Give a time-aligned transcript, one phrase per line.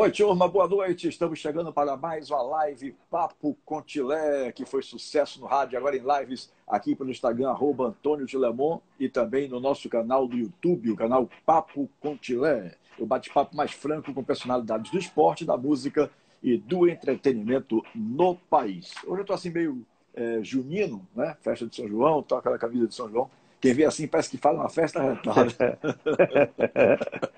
[0.00, 1.08] Oi, turma, boa noite.
[1.08, 6.00] Estamos chegando para mais uma live Papo Contilé, que foi sucesso no rádio, agora em
[6.00, 10.96] lives aqui pelo Instagram, arroba Antônio Tilemon, e também no nosso canal do YouTube, o
[10.96, 12.76] canal Papo Contilé.
[12.98, 16.10] O bate-papo mais franco com personalidades do esporte, da música
[16.42, 18.94] e do entretenimento no país.
[19.04, 21.36] Hoje eu estou assim meio é, junino, né?
[21.42, 23.30] Festa de São João, toca a camisa de São João.
[23.60, 25.78] Quem vê assim parece que faz uma festa retada.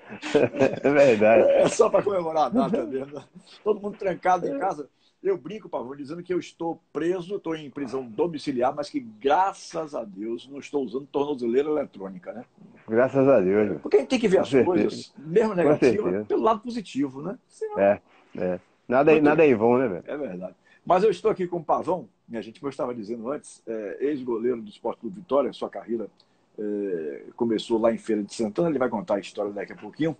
[0.83, 1.49] É verdade.
[1.49, 3.21] É só para comemorar a data mesmo.
[3.63, 4.87] Todo mundo trancado em casa.
[5.23, 9.95] Eu brinco, Pavão, dizendo que eu estou preso, estou em prisão domiciliar, mas que graças
[9.95, 12.43] a Deus não estou usando tornozeleira eletrônica, né?
[12.87, 13.81] Graças a Deus.
[13.81, 17.37] Porque a gente tem que ver as coisas, mesmo negativas, pelo lado positivo, né?
[17.47, 17.79] Senão...
[17.79, 18.01] É,
[18.37, 18.59] é.
[18.87, 20.03] Nada, nada é vão, né, velho?
[20.05, 20.55] É verdade.
[20.85, 23.97] Mas eu estou aqui com o Pavão, minha gente, como eu estava dizendo antes, é,
[23.99, 26.09] ex-goleiro do Esporte Clube Vitória, sua carreira
[26.57, 30.15] é, começou lá em Feira de Santana, ele vai contar a história daqui a pouquinho.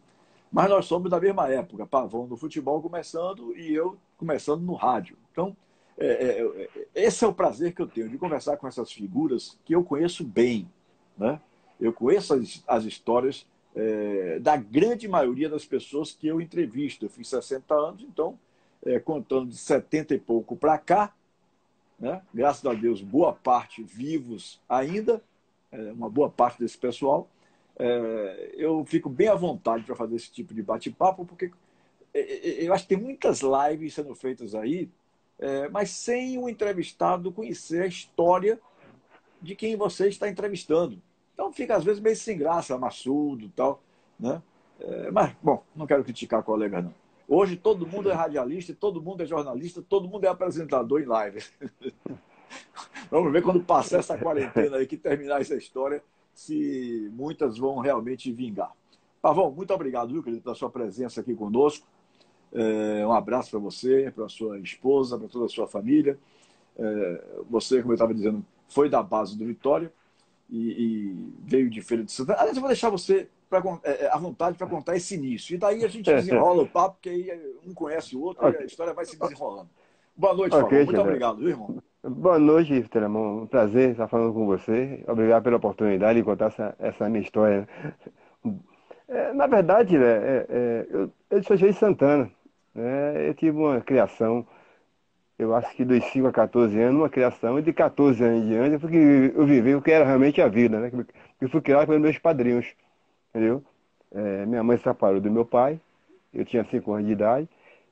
[0.52, 5.18] Mas nós somos da mesma época, Pavão no futebol começando e eu começando no rádio.
[5.32, 5.56] Então,
[5.98, 9.58] é, é, é, esse é o prazer que eu tenho de conversar com essas figuras
[9.66, 10.70] que eu conheço bem.
[11.17, 11.40] Né?
[11.80, 17.06] Eu conheço as, as histórias é, da grande maioria das pessoas que eu entrevisto.
[17.06, 18.38] Eu fiz 60 anos, então,
[19.06, 21.14] contando de 70 e pouco para cá,
[22.04, 22.22] né?
[22.34, 25.23] graças a Deus, boa parte vivos ainda,
[25.72, 27.30] é, uma boa parte desse pessoal
[27.80, 31.50] é, eu fico bem à vontade para fazer esse tipo de bate-papo, porque
[32.14, 34.90] é, eu acho que tem muitas lives sendo feitas aí,
[35.72, 38.62] mas sem o entrevistado conhecer a história
[39.42, 41.02] de quem você está entrevistando.
[41.34, 43.82] Então fica às vezes meio sem graça, maçudo e tal.
[44.17, 44.42] Né?
[45.12, 46.94] Mas, bom, não quero criticar colega, não.
[47.28, 51.44] Hoje todo mundo é radialista, todo mundo é jornalista, todo mundo é apresentador em live.
[53.10, 58.32] Vamos ver quando passar essa quarentena aí, que terminar essa história, se muitas vão realmente
[58.32, 58.72] vingar.
[59.22, 61.88] Pavão, muito obrigado, viu, querido, pela sua presença aqui conosco.
[62.52, 66.20] É, um abraço para você, para sua esposa, para toda a sua família.
[66.78, 69.92] É, você, como eu estava dizendo, foi da base do Vitória
[70.50, 72.39] e, e veio de Feira de Santana.
[72.39, 73.30] Aliás, eu vou deixar você
[73.61, 75.55] pra, é, à vontade para contar esse início.
[75.55, 77.31] E daí a gente desenrola o papo, porque aí
[77.65, 78.61] um conhece o outro okay.
[78.61, 79.69] e a história vai se desenrolando.
[80.15, 80.86] Boa noite, okay.
[80.86, 81.77] Muito obrigado, viu, irmão?
[82.03, 83.43] Boa noite, Telemão.
[83.43, 85.03] Um prazer estar falando com você.
[85.08, 87.67] Obrigado pela oportunidade de contar essa, essa minha história.
[89.08, 92.30] É, na verdade, né, é, é, eu, eu sou de Santana.
[92.75, 94.45] Né, eu tive uma criação,
[95.39, 98.47] eu acho que dos 5 a 14 anos, uma criação, e de 14 anos em
[98.47, 100.91] diante, porque eu vivi o que era realmente a vida, né?
[101.39, 102.67] Eu fui criado pelos meus padrinhos,
[103.33, 103.64] entendeu?
[104.11, 105.80] É, minha mãe se separou do meu pai,
[106.33, 107.49] eu tinha 5 anos de idade,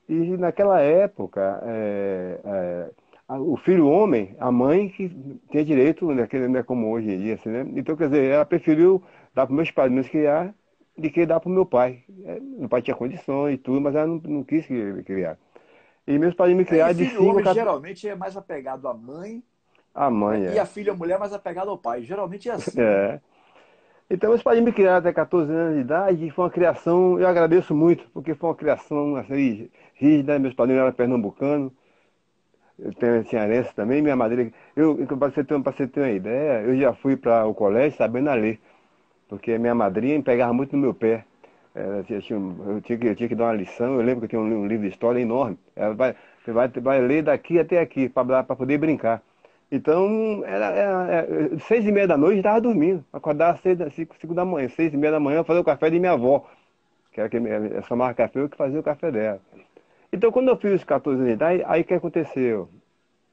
[0.08, 2.90] e naquela época, é, é
[3.38, 5.08] o filho homem, a mãe que
[5.50, 7.66] tinha direito, naquele, não é como hoje em dia, assim, né?
[7.74, 9.02] Então, quer dizer, ela preferiu
[9.34, 10.54] dar para meus pais nos criar
[10.96, 12.04] do que dar para o meu pai.
[12.24, 14.66] É, meu pai tinha condições e tudo, mas ela não, não quis
[15.04, 15.38] criar.
[16.06, 17.24] E meus pais me criaram de cinco...
[17.24, 19.42] homem geralmente é mais apegado à mãe.
[19.94, 20.54] A mãe, é.
[20.54, 22.02] E a filha mulher mais apegada ao pai.
[22.02, 22.80] Geralmente é assim.
[22.80, 23.20] É.
[24.12, 27.26] Então, meus pais me criaram até 14 anos de idade e foi uma criação, eu
[27.26, 31.72] agradeço muito, porque foi uma criação assim, rígida, meus padrinhos eram pernambucanos,
[32.78, 34.52] eu tenho cearense também, minha madrinha.
[34.76, 38.28] Eu, para você, ter, você ter uma ideia, eu já fui para o colégio sabendo
[38.28, 38.60] a ler.
[39.28, 41.24] Porque minha madrinha me pegava muito no meu pé.
[41.74, 44.40] Ela tinha, eu, tinha que, eu tinha que dar uma lição, eu lembro que eu
[44.40, 45.58] tinha um, livro de história enorme.
[45.74, 46.14] Ela vai,
[46.46, 49.22] vai, vai ler daqui até aqui, para poder brincar.
[49.74, 53.02] Então, era, era, era, seis e meia da noite, eu estava dormindo.
[53.10, 55.98] Acordava seis, cinco, cinco da manhã, seis e meia da manhã, fazer o café de
[55.98, 56.46] minha avó.
[57.10, 59.40] Que era que essa marca café, eu que fazia o café dela.
[60.12, 62.68] Então, quando eu fiz os 14 anos de idade, aí o que aconteceu?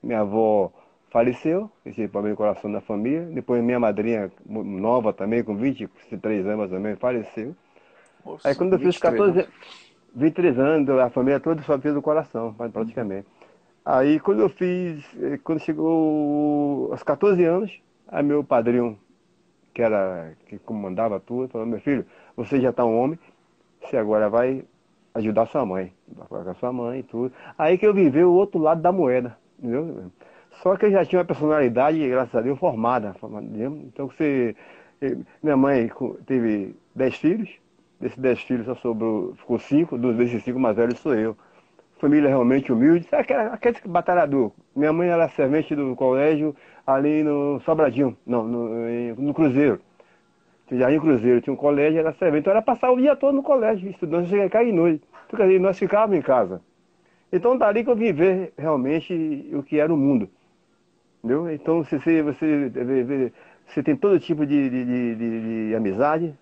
[0.01, 0.71] Minha avó
[1.09, 3.25] faleceu, esse problema de coração da família.
[3.33, 7.53] Depois, minha madrinha, nova também, com 23 anos também, faleceu.
[8.25, 9.51] Nossa, aí, quando eu fiz os 14 anos,
[10.15, 13.27] 23 anos, a família toda só fez o coração, praticamente.
[13.85, 18.99] Aí, quando eu fiz, eh, quando chegou aos 14 anos, aí meu padrinho,
[19.73, 22.05] que era que comandava tudo, falou: Meu filho,
[22.35, 23.19] você já está um homem,
[23.81, 24.63] você agora vai
[25.15, 25.93] ajudar sua mãe,
[26.27, 27.33] com a sua mãe e tudo.
[27.57, 30.11] Aí que eu vivi o outro lado da moeda, entendeu?
[30.61, 33.15] Só que eu já tinha uma personalidade, graças a Deus, formada.
[33.23, 33.77] Entendeu?
[33.85, 34.55] Então você.
[35.01, 35.89] Eh, minha mãe
[36.25, 37.49] teve dez filhos,
[37.99, 41.37] desses dez filhos só sobrou, ficou cinco, dos desses cinco mais velhos sou eu.
[41.99, 44.51] Família realmente humilde, aquele, aquele batalhador.
[44.75, 46.55] Minha mãe era servente do colégio
[46.87, 49.79] ali no Sobradinho, não, no, no Cruzeiro.
[50.71, 52.41] Jardim Cruzeiro, tinha um colégio, era servente.
[52.41, 55.03] Então era passar o dia todo no colégio, estudando, cheguei a cair noite.
[55.31, 56.61] Dizer, nós ficávamos em casa.
[57.31, 60.29] Então dali que eu vim ver realmente o que era o mundo.
[61.23, 61.51] Entendeu?
[61.51, 63.31] Então você, você, você,
[63.67, 66.33] você tem todo tipo de, de, de, de, amizade.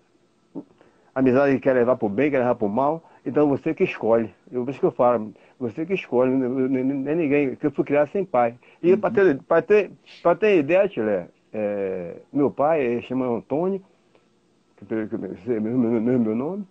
[1.14, 3.02] Amizade que quer levar para o bem, quer levar para o mal.
[3.26, 4.32] Então você que escolhe.
[4.50, 6.84] Eu, por isso que eu falo, você que escolhe, nem
[7.16, 8.54] ninguém, que eu fui criado sem pai.
[8.82, 9.00] E uhum.
[9.00, 9.90] para ter,
[10.22, 13.82] ter, ter ideia, Tilé, é, meu pai chama Antônio,
[14.76, 14.94] que
[15.52, 16.64] é meu, meu, meu nome,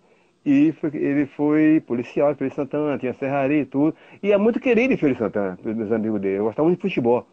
[0.44, 3.94] e foi, ele foi policial em Feira de Santana, tinha serraria e tudo.
[4.22, 6.38] E é muito querido em Feira de Santana, meus amigos dele.
[6.38, 7.26] Eu gostava muito de futebol.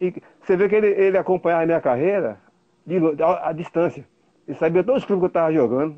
[0.00, 2.38] E você vê que ele, ele acompanhava a minha carreira
[2.86, 4.06] de, a, a distância.
[4.48, 5.96] Ele sabia todos os clubes que eu estava jogando.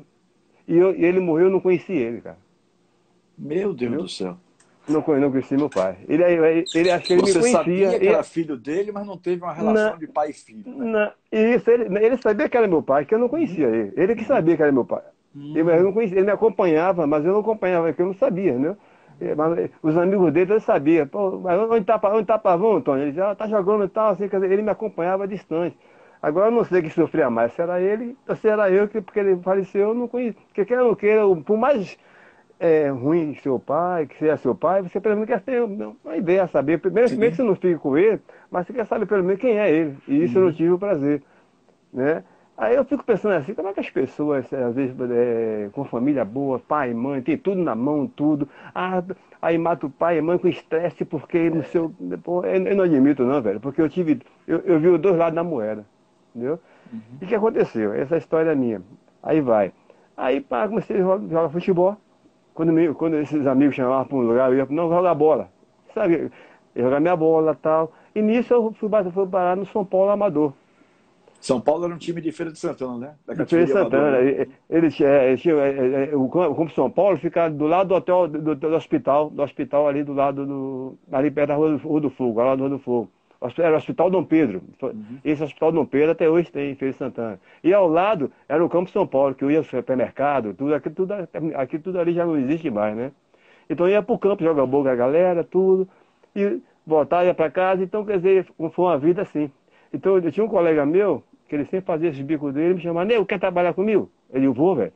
[0.67, 2.37] E, eu, e ele morreu, eu não conheci ele, cara.
[3.37, 4.01] Meu Deus Entendeu?
[4.01, 4.37] do céu.
[4.89, 5.97] Não, não conheci meu pai.
[6.07, 7.51] Ele, ele, ele acho que ele Você me conhecia.
[7.51, 10.63] sabia que era filho dele, mas não teve uma relação de pai e filho.
[10.65, 10.85] Né?
[10.85, 13.75] Não, isso, ele, ele sabia que era meu pai, que eu não conhecia uhum.
[13.75, 13.93] ele.
[13.95, 15.03] Ele que sabia que era meu pai.
[15.35, 15.55] Uhum.
[15.55, 18.75] Eu não conhecia, ele me acompanhava, mas eu não acompanhava, porque eu não sabia, né?
[19.35, 21.05] Mas os amigos dele, eu sabia.
[21.05, 23.03] Pô, mas onde está onde tá Pavão, Antônio?
[23.03, 25.77] Ele dizia, ah, tá jogando e tal, assim, quer dizer, ele me acompanhava distante.
[26.21, 28.99] Agora eu não sei quem sofria mais, se era ele ou se era eu, que,
[29.01, 30.41] porque ele faleceu, eu não conhecia.
[30.47, 31.97] Porque quer não queira, por mais
[32.59, 36.47] é, ruim seu pai, que seja seu pai, você pelo menos quer ter uma ideia,
[36.47, 36.79] saber.
[36.79, 38.19] Primeiro, que você não fique com ele,
[38.51, 39.97] mas você quer saber pelo menos quem é ele.
[40.07, 40.43] E isso uhum.
[40.43, 41.23] eu não tive o prazer.
[41.93, 42.23] Né?
[42.57, 46.25] Aí eu fico pensando assim, como é que as pessoas, às vezes, é, com família
[46.25, 48.49] boa, pai, mãe, tem tudo na mão, tudo.
[48.75, 49.01] Ah,
[49.41, 51.93] aí mata o pai e mãe com estresse porque no seu.
[52.21, 54.21] Pô, eu, eu, não admito não, velho, porque eu tive.
[54.45, 55.85] Eu, eu vi os dois lados da moeda.
[56.35, 56.59] Entendeu?
[56.91, 56.99] Uhum.
[57.21, 57.93] E o que aconteceu?
[57.93, 58.81] Essa história é minha.
[59.23, 59.71] Aí vai.
[60.17, 61.97] Aí pá, comecei a jogar, jogar futebol.
[62.59, 65.49] Quando, me, quando esses amigos chamavam para um lugar, eu ia, não, jogar bola.
[65.95, 66.29] Sabe?
[66.75, 67.93] Eu jogar minha bola e tal.
[68.13, 70.51] E nisso eu fui, fui parar no São Paulo Amador.
[71.39, 73.15] São Paulo era um time de Feira de Santana, né?
[73.25, 74.17] Da de Feira de Santana.
[74.17, 79.29] Ele, ele, ele, o campo São Paulo fica do lado do hotel, do, do, hospital,
[79.29, 80.97] do hospital ali do lado do.
[81.13, 83.09] ali perto da Rua do, Rua do Fogo, lá do Rua do Fogo.
[83.57, 84.61] Era o Hospital Dom Pedro.
[84.81, 85.19] Uhum.
[85.23, 87.39] Esse Hospital Dom Pedro até hoje tem em Feira de Santana.
[87.63, 90.89] E ao lado era o Campo São Paulo, que eu ia ao supermercado, tudo, aqui,
[90.89, 91.13] tudo,
[91.83, 93.11] tudo ali já não existe mais, né?
[93.69, 95.87] Então eu ia pro campo jogar bola com a galera, tudo,
[96.35, 99.51] e voltar, ia para casa, então quer dizer, foi uma vida assim.
[99.93, 103.05] Então eu tinha um colega meu, que ele sempre fazia esses bicos dele, me chamava,
[103.05, 104.09] Nego, quer trabalhar comigo?
[104.33, 104.91] Ele, eu vou, velho.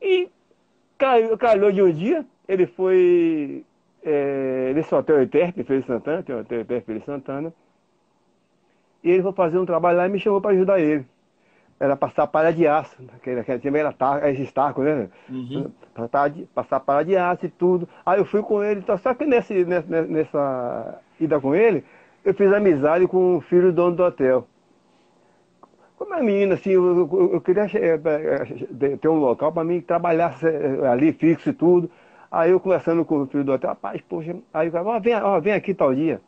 [0.00, 0.28] E
[0.96, 3.64] caiu, calhou de um dia, ele foi
[4.04, 7.52] é, nesse hotel Eterp, em Feira de Santana, tem um hotel Eterp Feira de Santana,
[9.06, 11.06] e ele foi fazer um trabalho lá e me chamou para ajudar ele.
[11.78, 15.08] Era passar palha de aço, aquele, aquele time era tar, esses tacos, né?
[15.28, 15.70] Uhum.
[15.94, 17.88] Passar, passar palha de aço e tudo.
[18.04, 21.84] Aí eu fui com ele, só que nesse, nessa, nessa ida com ele,
[22.24, 24.48] eu fiz amizade com o filho do dono do hotel.
[25.96, 29.80] Como é menina, assim, eu, eu, eu queria é, é, ter um local para mim
[29.80, 30.34] trabalhar
[30.90, 31.88] ali fixo e tudo.
[32.28, 35.38] Aí eu conversando com o filho do hotel, rapaz, poxa, aí eu falei, vem, ó,
[35.38, 36.20] vem aqui tal dia.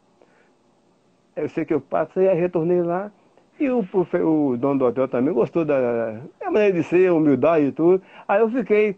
[1.38, 3.12] Eu sei que eu passei, aí retornei lá.
[3.61, 7.67] E o, o, o dono do hotel também gostou da, da maneira de ser, humildade
[7.67, 8.02] e tudo.
[8.26, 8.96] Aí eu fiquei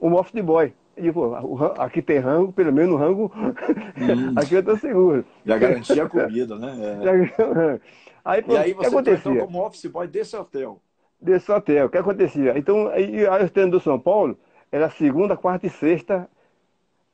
[0.00, 0.72] um office boy.
[0.96, 1.34] E, digo,
[1.78, 4.34] aqui tem rango, pelo menos no rango, hum.
[4.36, 5.24] aqui eu estou seguro.
[5.44, 6.72] Já garantia a comida, né?
[7.38, 7.80] É.
[8.24, 9.32] Aí, pô, e aí você acontecia?
[9.32, 10.80] Então, como office boy desse hotel?
[11.20, 11.86] Desse hotel.
[11.86, 12.56] O que acontecia?
[12.56, 14.38] Então, aí, aí o treino do São Paulo
[14.72, 16.26] era segunda, quarta e sexta,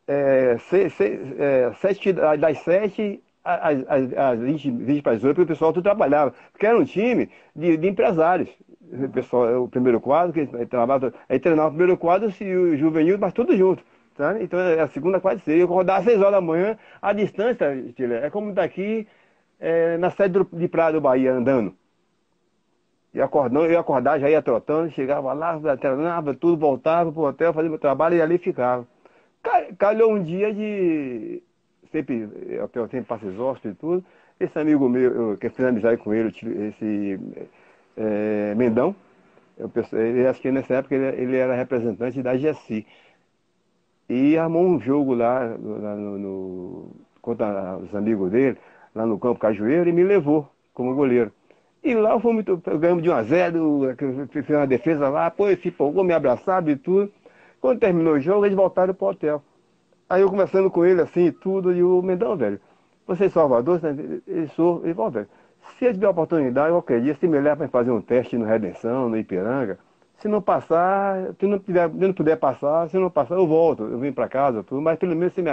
[0.06, 5.34] é, seis, seis, é, sete, das sete às, às, às 20, 20 para as 8,
[5.34, 6.34] porque o pessoal tudo trabalhava.
[6.52, 8.48] Porque era um time de, de empresários.
[8.92, 13.18] O pessoal, o primeiro quadro, que trabalhava, aí treinava o primeiro quadro e o juvenil,
[13.18, 13.82] mas tudo junto.
[14.16, 14.42] Sabe?
[14.44, 15.60] Então é a segunda, quarta e sexta.
[15.60, 17.66] Eu acordava às 6 horas da manhã, a distância,
[18.22, 19.06] é como daqui
[19.58, 21.74] é, na sede de Praia do Bahia, andando.
[23.12, 27.52] E acordando, eu ia acordar, já ia trotando, chegava lá, treinava, tudo, voltava pro hotel,
[27.52, 28.86] fazia meu trabalho e ali ficava.
[29.78, 31.42] Calhou um dia de.
[31.92, 32.28] Sempre,
[32.62, 34.04] hotel tem passes hóspedes e tudo.
[34.38, 37.20] Esse amigo meu, eu, que eu fiz amizade com ele, esse
[37.96, 38.94] é, Mendão,
[39.58, 42.86] eu, ele, acho que nessa época ele, ele era representante da GSI.
[44.08, 48.56] E armou um jogo lá, lá no, no, contra os amigos dele,
[48.94, 51.32] lá no campo Cajueiro e me levou como goleiro.
[51.82, 52.42] E lá eu fui
[52.78, 53.96] ganhamos de 1 a 0,
[54.30, 57.10] fiz uma defesa lá, pô, se empolgou, me abraçava e tudo.
[57.60, 59.42] Quando terminou o jogo, eles voltaram pro hotel.
[60.10, 62.60] Aí eu conversando com ele assim e tudo, e o Mendão, velho,
[63.06, 63.80] você é Salvador?
[64.26, 65.28] Ele sou, ele falou, velho,
[65.78, 69.08] se ele tiver oportunidade, qualquer dia, se me leva para fazer um teste no Redenção,
[69.08, 69.78] no Ipiranga,
[70.18, 73.84] se não passar, se não, tiver, se não puder passar, se não passar, eu volto,
[73.84, 75.50] eu vim para casa, tudo, mas pelo menos se me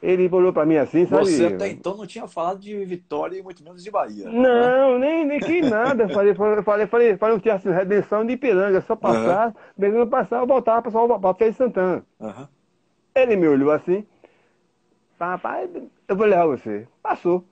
[0.00, 1.26] ele olhou para mim assim, sabe?
[1.26, 4.30] Você até então não tinha falado de Vitória e muito menos de Bahia.
[4.30, 5.06] Não, né?
[5.06, 6.08] nem, nem que nada.
[6.08, 9.54] falei, falei, falei, falei, falei um teatro de redenção de Ipiranga, só passar, uhum.
[9.76, 12.04] mesmo não passar, eu voltava para Salvador, para Santana.
[12.20, 12.46] Uhum.
[13.22, 14.04] Ele me olhou assim,
[15.18, 15.68] rapaz,
[16.06, 16.86] eu vou levar você.
[17.02, 17.44] Passou.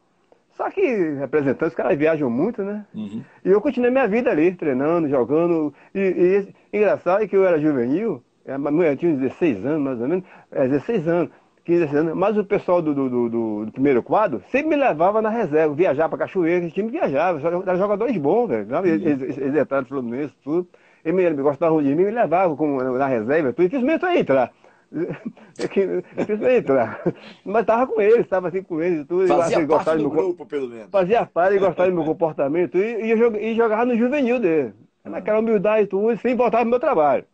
[0.56, 0.80] Só que
[1.14, 2.87] representantes, os caras viajam muito, né?
[2.94, 3.23] Uhum.
[3.44, 5.73] E eu continuei minha vida ali, treinando, jogando.
[5.94, 10.08] E, e engraçado é que eu era juvenil, A mulher tinha 16 anos, mais ou
[10.08, 10.25] menos.
[10.50, 11.30] É, 16 anos.
[11.66, 12.14] 15, 16 anos.
[12.14, 16.08] Mas o pessoal do, do, do, do primeiro quadro sempre me levava na reserva, viajar
[16.08, 17.38] para Cachoeira, esse time viajava.
[17.46, 18.76] Eram jogadores bons, velho.
[18.87, 20.66] Eles, eles, eles entraram no Fluminense, tudo.
[21.04, 23.66] Eles me, gostavam de mim, me levavam como, na reserva, tudo.
[23.66, 24.50] E fiz mesmo entrar.
[24.93, 27.02] Eu fiz entrar.
[27.45, 29.26] Mas estava com eles, estava assim com eles, tudo.
[29.26, 30.90] Fazia assim, parte do meu, grupo, pelo menos.
[30.90, 34.75] Fazia parte e gostava do meu comportamento e, e, e jogava no juvenil dele.
[35.05, 37.25] Naquela humildade e tudo, sem voltar pro meu trabalho.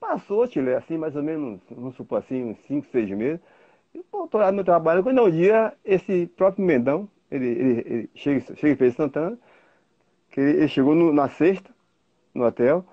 [0.00, 3.40] Passou, Chile, assim, mais ou menos, vamos supor assim, uns 5, 6 meses.
[3.94, 5.02] E voltou lá no meu trabalho.
[5.02, 9.38] Quando um dia, esse próprio Mendão, ele, ele, ele chega, chega em Feira Santana,
[10.30, 11.70] que ele, ele chegou no, na sexta,
[12.34, 12.84] no hotel.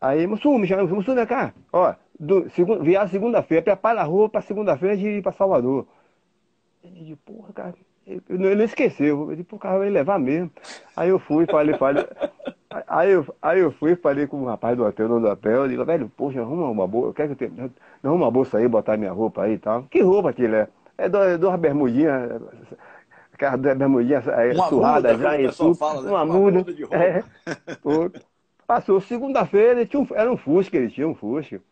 [0.00, 1.54] Aí, Mussum, me chamou, Mussum, vem cá.
[1.72, 5.86] Ó, do, segundo, viagem segunda-feira, prepara a rua para segunda-feira de ir para Salvador.
[6.82, 7.74] Ele disse, porra, cara,
[8.06, 9.30] ele, ele não esqueceu.
[9.30, 10.50] Eu disse, pô, o carro vai levar mesmo.
[10.96, 12.04] Aí eu fui, falei, falei.
[12.86, 15.68] Aí eu, aí eu fui, falei com o rapaz do hotel, dono do hotel, eu
[15.68, 17.70] digo, velho, poxa, arruma uma bolsa, eu quero que eu tenha,
[18.04, 19.84] arruma uma bolsa aí, botar minha roupa aí e tal.
[19.84, 20.68] Que roupa que é?
[20.98, 22.42] É duas bermudinhas,
[23.32, 24.24] aquelas bermudinhas
[24.68, 25.74] surradas já e tudo.
[25.74, 26.10] Fala, né?
[26.10, 26.58] Uma, uma muda.
[26.58, 26.96] muda de roupa.
[26.96, 27.24] É,
[28.66, 31.62] Passou segunda-feira, um, era um Fusca, ele tinha um Fusca.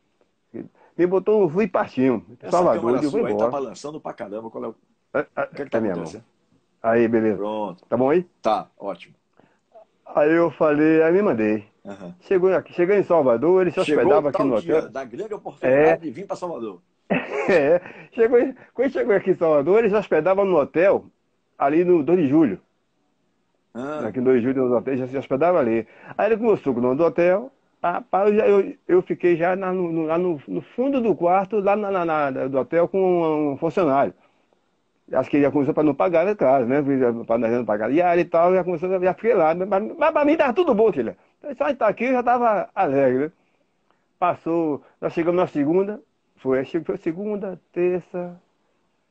[0.97, 2.23] Me botou no fui e partimos.
[2.51, 3.35] Salvador, eu vou embora.
[3.35, 4.51] Aí tá balançando pra caramba.
[4.51, 4.75] Qual é o.
[5.15, 6.05] É, é, o que, é que tá, tá minha mão.
[6.83, 7.37] Aí, beleza.
[7.37, 7.85] Pronto.
[7.87, 8.27] Tá bom aí?
[8.41, 9.15] Tá, ótimo.
[10.15, 11.65] Aí eu falei, aí me mandei.
[11.85, 12.15] Uhum.
[12.21, 14.89] Chegou aqui, cheguei em Salvador, ele se hospedava aqui no hotel.
[14.91, 15.97] Da grande oportunidade é.
[15.97, 16.81] de vir para Salvador.
[17.11, 17.81] é.
[18.13, 18.39] Chegou,
[18.73, 21.07] quando chegou aqui em Salvador, ele se hospedava no hotel
[21.59, 22.61] ali no 2 de julho.
[23.75, 24.07] Ah.
[24.07, 25.87] Aqui no 2 de julho, no hotel, já se hospedava ali.
[26.17, 27.51] Aí ele começou com o nome do hotel.
[28.13, 31.91] Eu, eu, eu fiquei já na, no, lá no, no, fundo do quarto, lá na,
[31.91, 34.15] na, na, do hotel, com um funcionário.
[35.13, 36.83] Acho que ele já começou para não pagar, é claro, né?
[37.27, 39.55] Para não pagar diário e tal, já começou, já fiquei lá.
[39.55, 41.17] Mas, mas para mim estava tudo bom, filha.
[41.59, 43.25] Só estar aqui já estava alegre.
[43.27, 43.33] Né?
[44.19, 46.01] Passou, nós chegamos na segunda,
[46.37, 48.41] foi, foi segunda, terça,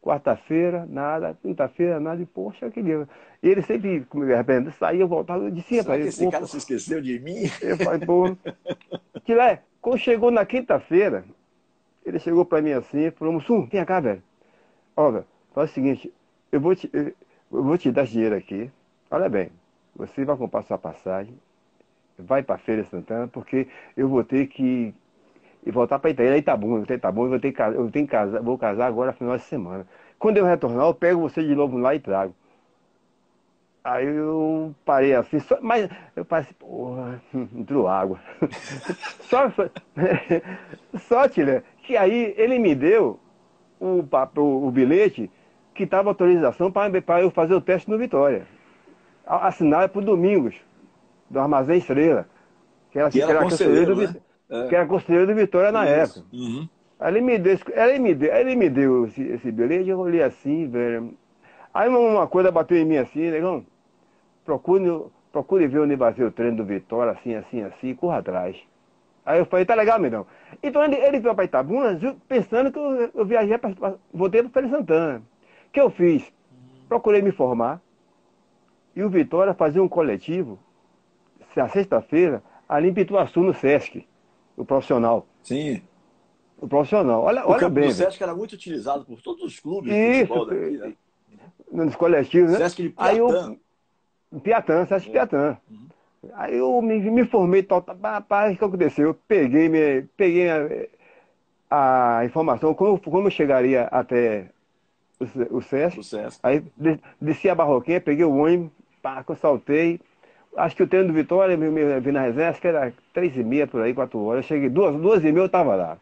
[0.03, 3.07] quarta-feira, nada, quinta-feira, nada, e poxa, que dia.
[3.41, 6.09] E ele sempre, como de repente, saía, voltava, eu disse para ele.
[6.09, 7.43] Esse cara se esqueceu de mim?
[7.61, 8.35] Eu falei, pô.
[9.23, 11.23] Tilé, quando chegou na quinta-feira,
[12.05, 14.21] ele chegou para mim assim falou, Mussum, vem cá, velho.
[14.95, 16.11] Olha, Faz o seguinte,
[16.51, 17.13] eu vou te, eu
[17.49, 18.71] vou te dar dinheiro aqui.
[19.09, 19.51] Olha bem,
[19.95, 21.39] você vai comprar sua passagem,
[22.17, 24.93] vai para a Feira Santana, porque eu vou ter que
[25.71, 29.11] voltar para Itaí, Itabuna, Itabuna, eu ter que eu tenho que casar, vou casar agora
[29.11, 29.87] no final de semana.
[30.19, 32.33] Quando eu retornar, eu pego você de novo lá e trago.
[33.83, 38.19] Aí eu parei assim, só, mas eu passei, porra, entrou água.
[39.27, 39.51] só,
[40.99, 43.19] só, Tilha, que aí ele me deu
[43.79, 44.05] o,
[44.37, 45.29] o, o bilhete
[45.73, 48.47] que estava autorização para eu fazer o teste no Vitória.
[49.25, 50.55] Assinado por Domingos,
[51.29, 52.27] do Armazém Estrela,
[52.91, 54.15] que era, que era, era conselheiro, né?
[54.53, 54.67] É.
[54.67, 56.19] que era conselheiro do Vitória na Isso.
[56.19, 56.35] época.
[56.35, 56.67] Uhum.
[57.21, 61.13] Me deu, ele me deu, me deu esse, esse bilhete, eu olhei assim, velho.
[61.73, 63.65] Aí uma coisa bateu em mim assim, negão,
[64.45, 68.55] procure, procure ver onde vai ser o treino do Vitória, assim, assim, assim, corra atrás.
[69.25, 70.25] Aí eu falei, tá legal, Medão.
[70.61, 74.69] Então ele, ele veio para Itabuna pensando que eu, eu viajei, pra, voltei para Feira
[74.69, 75.19] Santana.
[75.67, 76.31] O que eu fiz?
[76.87, 77.81] Procurei me formar.
[78.95, 80.59] E o Vitória fazia um coletivo,
[81.55, 84.05] na sexta-feira, ali em Pituaçu, no Sesc,
[84.55, 85.25] o profissional.
[85.41, 85.81] Sim.
[86.59, 87.23] O profissional.
[87.23, 87.89] Olha, o olha bem.
[87.89, 90.93] O Sesc era muito utilizado por todos os clubes Isso, daqui, né?
[91.71, 92.57] Nos coletivos, né?
[92.59, 93.11] Sesc de Piatã.
[93.11, 95.11] Aí eu, Piatã, Sesc é.
[95.11, 95.57] Piatã.
[95.69, 95.87] Uhum.
[96.33, 99.09] Aí eu me, me formei, tal, o que aconteceu?
[99.09, 104.49] Eu peguei, me, peguei a, a, informação, como, como eu chegaria até
[105.19, 105.99] o, o SESC.
[105.99, 106.39] O SESC.
[106.41, 106.63] Aí
[107.19, 109.99] desci a barroquinha, peguei o ônibus, pá, saltei.
[110.55, 113.35] Acho que o treino do Vitória, me, me, vi na resenha, acho que era três
[113.35, 114.45] e meia por aí, quatro horas.
[114.45, 115.97] Eu cheguei, duas, duas e meia eu tava lá.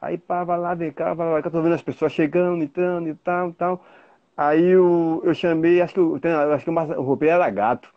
[0.00, 3.08] Aí pá, vai lá, vem cá, vai lá, eu tô vendo as pessoas chegando, entrando
[3.08, 3.84] e tal, tal.
[4.36, 6.18] Aí eu, eu chamei, acho que, o,
[6.54, 7.92] acho que o, o roupeiro era gato,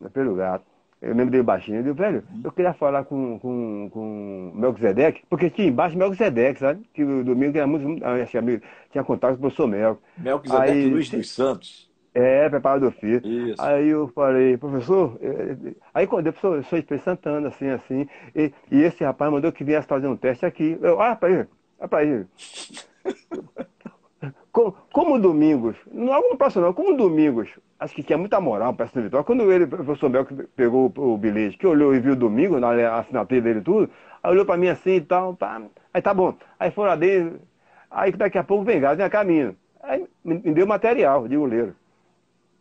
[0.00, 0.64] né, pelo gato.
[1.00, 5.48] Eu lembro dele baixinho, eu digo, velho, eu queria falar com, com, com Melquisedeque, porque
[5.48, 6.82] tinha embaixo Melquisedeque, sabe?
[6.92, 10.00] Que o domingo era muito, acho que amigo, tinha contato com o professor Mel.
[10.16, 11.87] Melquisedeque Aí, Luiz dos Santos.
[12.18, 13.28] É, preparador físico.
[13.28, 13.62] Isso.
[13.62, 17.68] Aí eu falei, professor, é, é, aí quando eu professor, eu sou Espírito Santana, assim,
[17.68, 20.78] assim, e, e, esse rapaz mandou que viesse fazer um teste aqui.
[20.82, 21.48] Eu, ah, para ele,
[21.78, 22.26] ah, para ele.
[24.50, 27.48] como, como Domingos, não no próximo não, como Domingos
[27.78, 29.24] acho que tinha muita moral para essa vitória.
[29.24, 32.98] Quando ele, o professor Mel, que pegou o, bilhete, que olhou e viu domingo, na
[32.98, 33.90] assinatura dele e tudo,
[34.22, 35.62] aí olhou para mim assim e tal, pá,
[35.94, 36.34] aí tá bom.
[36.58, 37.40] Aí foram lá dentro,
[37.90, 39.56] aí daqui a pouco vem gás, vem caminho.
[39.82, 41.74] Aí me, me deu material de goleiro.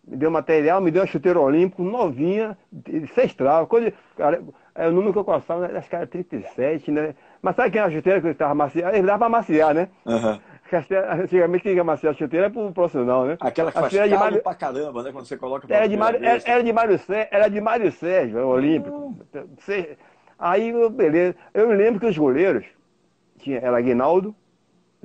[0.08, 2.58] Me deu material, me deu uma chuteira olímpico novinha,
[3.14, 3.68] seis travas.
[3.68, 4.42] Quando, cara,
[4.74, 7.14] é o número que eu gostava, acho que era 37, né?
[7.42, 8.96] Mas sabe quem era a chuteira que estava maciar?
[8.96, 9.90] Ele dava para maciar, né?
[10.06, 10.40] Aham.
[11.24, 13.38] Antigamente quem maciar a chuteira era pro profissional, né?
[13.40, 15.12] Aquela que A faz de Mário- pra caramba, né?
[15.12, 16.46] Quando você coloca Era de, Mário, era, vez.
[16.48, 19.16] era de Mário Sérgio, era de Mário Sérgio, o Olímpico.
[20.40, 21.36] Aí, eu- beleza.
[21.54, 22.66] Eu me lembro que os goleiros,
[23.40, 24.34] tinha, era Aguinaldo,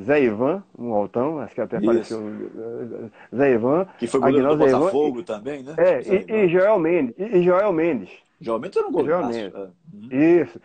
[0.02, 1.86] Zé Ivan, um altão, acho que até Isso.
[1.86, 3.10] apareceu.
[3.34, 3.86] Zé Ivan.
[3.98, 5.74] Que foi goleiro do Aguinaldo, Ivan, Botafogo também, né?
[5.78, 6.36] É, e, Ivan.
[6.36, 7.14] e Joel Mendes.
[7.18, 8.10] E, e Joel Mendes.
[8.40, 9.32] Geralmente era um goleiro.
[9.32, 9.56] Geralmente.
[9.56, 10.08] Uhum.
[10.10, 10.60] Isso.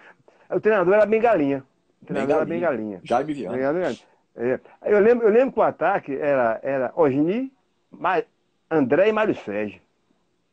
[0.49, 1.63] O treinador era bem galinha.
[2.01, 2.99] O treinador era bem galinha.
[3.03, 3.73] Jaime Viana.
[3.73, 3.99] Bem.
[4.37, 4.59] É.
[4.85, 7.51] Eu lembro, eu lembro que o ataque era, era Osni,
[8.69, 9.81] André e Mário Sérgio.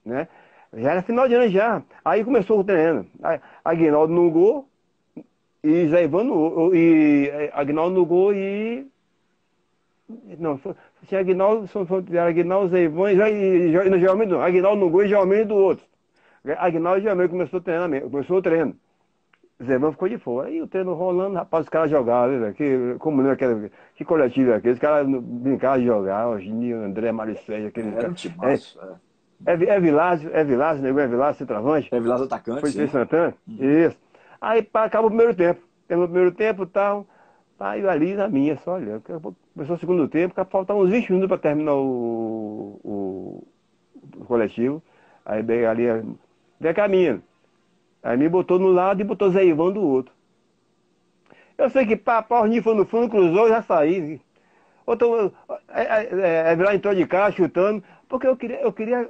[0.05, 0.29] Né?
[0.73, 1.83] Já era final de ano já.
[2.05, 3.07] Aí começou o treino.
[3.65, 4.69] Aguinaldo no gol
[5.65, 8.87] e Zé Ivan no e eh, Aguinaldo no gol e.
[10.39, 10.75] Não, foi-
[11.09, 14.43] tinha Aguinaldo, só- só- era Aguinaldo, Zé Ivan e, e, e, e Geralmente não.
[14.43, 15.85] Aguinaldo no gol e Geralmente do outro.
[16.59, 18.77] Aguinaldo e Geralmente começou o treinamento, começou o treino.
[19.65, 20.49] Zé Ivan ficou de fora.
[20.49, 22.53] Aí o treino rolando, rapaz, os caras jogavam, né?
[22.55, 24.75] que, como não é aquele, que coletivo é aquele?
[24.75, 27.11] Os caras brincavam de jogar, o Gininho, André,
[27.47, 28.13] Sérgio, aquele Era um cara.
[28.15, 28.79] timaço.
[29.47, 31.89] É, É, é Vilásio, é Vilásio, nego é Vilásio, centroavante.
[31.95, 32.61] é Vilas atacante.
[32.61, 33.35] Foi de Santana?
[33.49, 34.04] Isso.
[34.45, 35.63] Aí pá, acaba o primeiro tempo.
[35.89, 37.07] Terminou o primeiro tempo e tal.
[37.59, 39.03] Aí eu ali na minha, só olhando.
[39.55, 43.47] Começou o segundo tempo, faltavam uns 20 minutos para terminar o, o,
[44.19, 44.83] o coletivo.
[45.25, 45.85] Aí bem ali,
[46.61, 47.23] bem caminho.
[48.03, 50.13] Aí me botou no lado e botou Zé Ivan do outro.
[51.57, 54.21] Eu sei que pá, pá, Ninho foi no fundo, cruzou e já saí.
[54.85, 55.33] Outro,
[55.69, 59.09] é, é, é, entrou de cá chutando, porque eu queria, eu queria,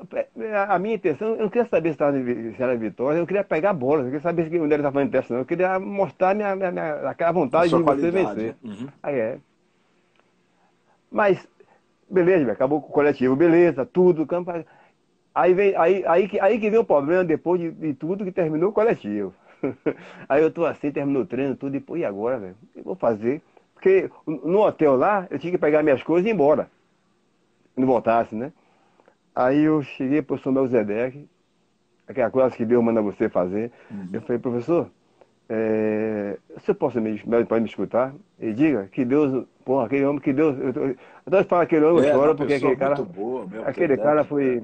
[0.69, 3.71] a minha intenção, eu não queria saber se, estava, se era vitória, eu queria pegar
[3.71, 5.41] a bola, eu queria saber se- onde ele estava fazendo teste, não.
[5.41, 8.55] Eu queria mostrar minha, minha, minha, aquela vontade de você vencer.
[8.63, 8.89] Uhum.
[9.03, 9.39] Aí é.
[11.11, 11.47] Mas,
[12.11, 14.51] beleza, acabou com o coletivo, beleza, tudo, campo.
[15.35, 18.33] Aí, vem, aí, aí, que, aí que vem o problema depois de, de tudo que
[18.33, 19.35] terminou o coletivo.
[20.28, 22.57] aí eu tô assim, terminou o treino, tudo, e pô, e agora, velho?
[22.63, 23.43] O que eu vou fazer?
[23.75, 26.69] Porque no hotel lá, eu tinha que pegar minhas coisas e ir embora.
[27.76, 28.52] Não voltasse, né?
[29.34, 31.28] Aí eu cheguei pro São Melzedeque,
[32.08, 33.73] aquela coisa que Deus manda você fazer.
[34.12, 34.90] Eu falei, professor,
[35.49, 38.14] é, você pode me, pode me escutar?
[38.38, 40.56] E diga que Deus, porra, aquele homem que Deus.
[40.58, 40.97] Eu, eu,
[41.38, 42.94] eu falo aquele homem, eu É, choro, porque aquele cara.
[42.97, 44.62] boa, aquele cara foi.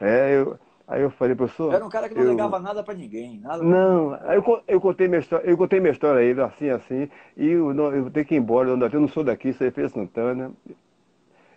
[0.00, 1.74] É, eu, aí eu falei, professor.
[1.74, 3.40] Era um cara que não eu- ligava nada pra ninguém.
[3.40, 6.40] Nada pra Não, aí eu, eu contei minha história, eu contei minha história a ele,
[6.42, 9.70] assim, assim, e eu, não, eu tenho que ir embora, eu não, sou daqui, sou
[9.70, 10.52] de Santana,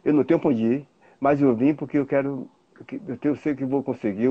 [0.03, 0.87] eu não tenho pra onde ir,
[1.19, 2.49] mas eu vim porque eu quero,
[2.87, 4.29] que- eu, sei que vou conseguir.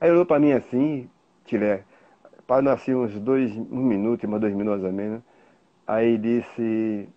[0.00, 1.08] Aí olhou pra mim assim,
[1.44, 1.84] Tilé,
[2.46, 5.22] para nascer uns dois, um minuto, mais dois minutos a menos,
[5.86, 7.08] aí disse,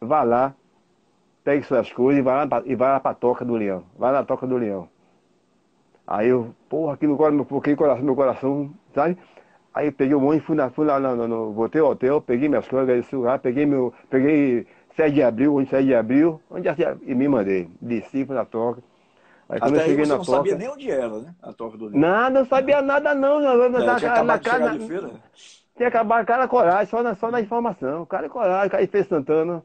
[0.00, 0.54] vá lá,
[1.44, 4.24] pegue suas coisas e vai lá, e vai lá pra toca do leão, vai na
[4.24, 4.88] toca do leão.
[6.06, 9.16] Aí eu, porra, aqui no coração, meu, coração, meu coração, sabe?
[9.74, 12.68] Aí eu peguei o ônibus, fui, na, fui lá, no, voltei ao hotel, peguei minhas
[12.68, 16.96] coisas, o lugar, peguei meu, peguei 7 de abril, onde 7 de abril, onde já-
[17.02, 17.70] e me mandei.
[17.80, 18.82] Desci, fui na toca.
[19.48, 20.38] Aí quando Até eu aí cheguei você na não toca.
[20.38, 21.34] sabia nem onde era, né?
[21.42, 22.00] A toca do livro.
[22.00, 24.78] Nada, não sabia nada não, É, na, tinha na, acabado na cara.
[24.78, 25.10] de feira.
[25.76, 28.04] Tinha acabado cara coragem, só na, só na informação.
[28.06, 29.62] Cara coragem, cara fez Santana.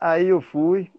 [0.00, 0.90] Aí eu fui,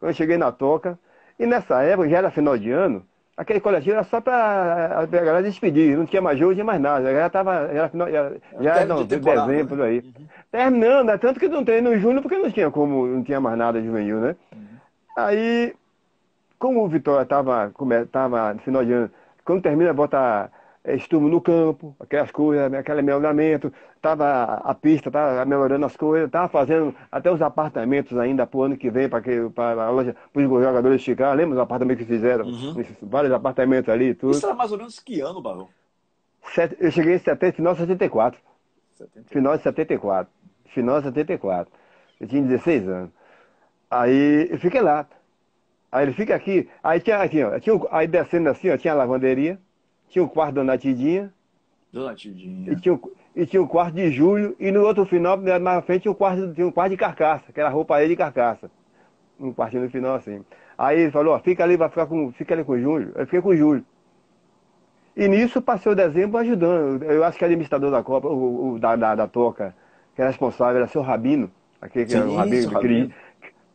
[0.00, 0.98] quando eu cheguei na toca,
[1.38, 3.06] e nessa época, já era final de ano,
[3.40, 6.80] aquele coletivo era só para a galera despedir, não tinha mais jogo, não tinha mais
[6.80, 7.10] nada.
[7.10, 7.90] Já tava, já
[8.60, 9.64] já, não, de dezembro, né?
[9.64, 10.02] por aí.
[10.52, 11.16] Terminando, né?
[11.16, 14.20] tanto que não treino no junho, porque não tinha como, não tinha mais nada juvenil,
[14.20, 14.36] né?
[15.16, 15.74] Aí,
[16.58, 17.72] como o Vitória estava
[18.12, 19.10] tava no final de ano,
[19.42, 20.50] quando termina, bota
[20.82, 26.30] é, estumo no campo, aquelas coisas, aquele melhoramento, tava a pista, tava melhorando as coisas,
[26.30, 30.48] tava fazendo até os apartamentos ainda pro ano que vem, para a loja, para os
[30.64, 32.46] jogadores ficar, lembra os apartamentos que fizeram?
[32.46, 32.82] Uhum.
[33.02, 34.32] Vários apartamentos ali tudo.
[34.32, 35.68] Isso era mais ou menos que ano, Barão?
[36.54, 38.40] Sete- Eu cheguei em setenta, final de 74.
[38.94, 39.28] 70.
[39.28, 40.32] Final de 74.
[40.66, 41.72] Final de 74.
[42.20, 43.10] Eu tinha 16 anos.
[43.90, 45.06] Aí eu fiquei lá.
[45.92, 46.68] Aí ele fica aqui.
[46.82, 47.58] Aí tinha aqui, ó.
[47.58, 49.58] Tinha, aí descendo assim, ó, tinha a lavanderia,
[50.10, 51.32] tinha o quarto da Natidinha,
[51.92, 52.76] Dona e Tidinha.
[52.76, 56.02] tinha, o- e tinha o quarto de julho, e no outro final, mais na frente,
[56.02, 58.70] tinha o quarto, tinha um quarto de carcaça, que era roupa aí de carcaça.
[59.38, 60.44] Um quartinho no final assim.
[60.76, 62.30] Aí ele falou, ó, fica ali, vai ficar com.
[62.32, 63.12] Fica ali com o Júlio.
[63.14, 63.84] Eu fiquei com o Júlio.
[65.16, 67.02] E nisso passei o dezembro ajudando.
[67.02, 69.74] Eu acho que o administrador da Copa, o, o da, da, da Toca,
[70.14, 73.14] que era responsável, era seu Rabino, aquele que era o Rabino, que Rabino.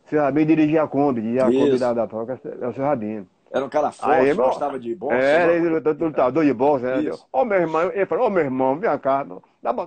[0.06, 3.26] seu Rabino dirigia a Kombi, dirigia a Kombi da, da Toca, era o seu Rabino.
[3.56, 5.16] Era um cara forte, Aí, gostava de boxe.
[5.16, 5.56] É, né?
[5.56, 7.12] ele lutador de boxe, né?
[7.32, 9.26] Ô meu irmão, ele falou, ô meu irmão, vem cá,
[9.62, 9.86] dá pra-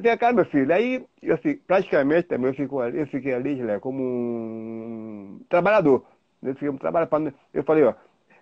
[0.00, 0.72] vem cá, meu filho.
[0.72, 6.04] Aí eu fiquei, praticamente também eu, fico ali, eu fiquei ali, Gilé, como um trabalhador.
[6.42, 7.08] Eu, fiquei um trabalho
[7.52, 7.94] eu falei, ó,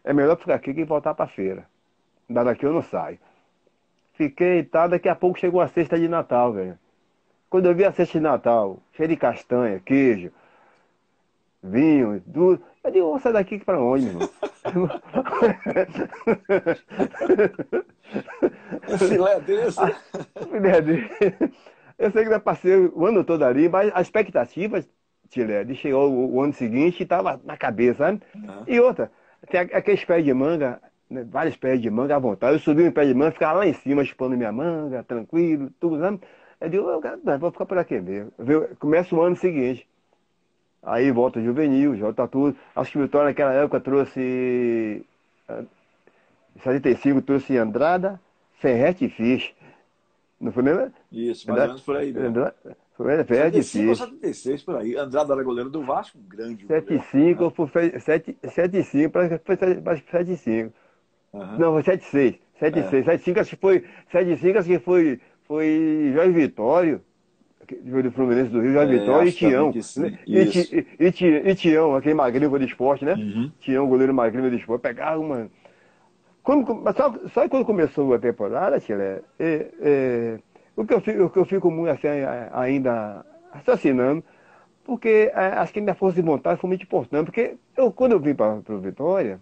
[0.04, 1.66] é melhor ficar aqui que voltar pra feira.
[2.28, 3.18] Da daqui eu não saio.
[4.14, 6.78] Fiquei e tal, daqui a pouco chegou a sexta de Natal, velho.
[7.48, 10.30] Quando eu vi a cesta de Natal, cheia de castanha, queijo,
[11.62, 14.28] vinho, tudo, eu digo, vou sair daqui para onde, irmão?
[18.98, 19.80] filé desse?
[20.50, 21.52] filé desse.
[21.98, 24.84] Eu sei que eu passei o ano todo ali, mas a expectativa,
[25.28, 28.22] Tilé, de chegar o, o ano seguinte estava na cabeça, sabe?
[28.34, 28.62] Uhum.
[28.66, 29.10] E outra,
[29.50, 32.54] tem aqueles pés de manga, né, vários pés de manga à vontade.
[32.54, 35.98] Eu subi um pé de manga, ficava lá em cima chupando minha manga, tranquilo, tudo,
[36.00, 36.20] sabe?
[36.60, 38.32] Eu digo, eu, vou ficar por aqui mesmo.
[38.78, 39.86] Começa o ano seguinte.
[40.82, 42.56] Aí volta juvenil, volta tudo.
[42.74, 45.04] Acho que o Vitória naquela época trouxe.
[46.56, 48.20] Em 75 trouxe Andrada,
[48.58, 49.54] Ferrete e Fisch.
[50.40, 50.92] Não foi mesmo?
[51.10, 52.12] Isso, mais ou menos por aí.
[52.12, 52.28] Mesmo.
[52.28, 52.54] Andrada,
[52.96, 53.98] foi Ferrete e Fisch.
[53.98, 54.96] 76 por aí.
[54.96, 60.72] Andrada era goleiro do Vasco, um grande 75, foi 75, parece que foi 75.
[61.32, 61.58] Uhum.
[61.58, 62.38] Não, foi 76.
[62.58, 63.02] 76.
[63.02, 63.04] É.
[63.04, 63.84] 75 acho que foi.
[64.10, 67.02] 75 acho que foi, foi Jorge Vitório
[67.74, 69.72] do Fluminense do Rio, Jorge é, Vitória e Tião.
[69.96, 70.18] Né?
[70.26, 73.14] E, e, e, e, Tião, aquele magrinho de esporte, né?
[73.14, 73.50] Uhum.
[73.60, 75.48] Tião, goleiro magrinho de esporte, pegava uma.
[76.42, 80.38] Quando, só, só quando começou a temporada, Tchile, é, é,
[80.74, 82.08] o, que eu fico, o que eu fico muito assim,
[82.52, 84.24] ainda assassinando,
[84.82, 88.20] porque é, acho que minha força de vontade foi muito importante, porque eu, quando eu
[88.20, 89.38] vim para o Vitória,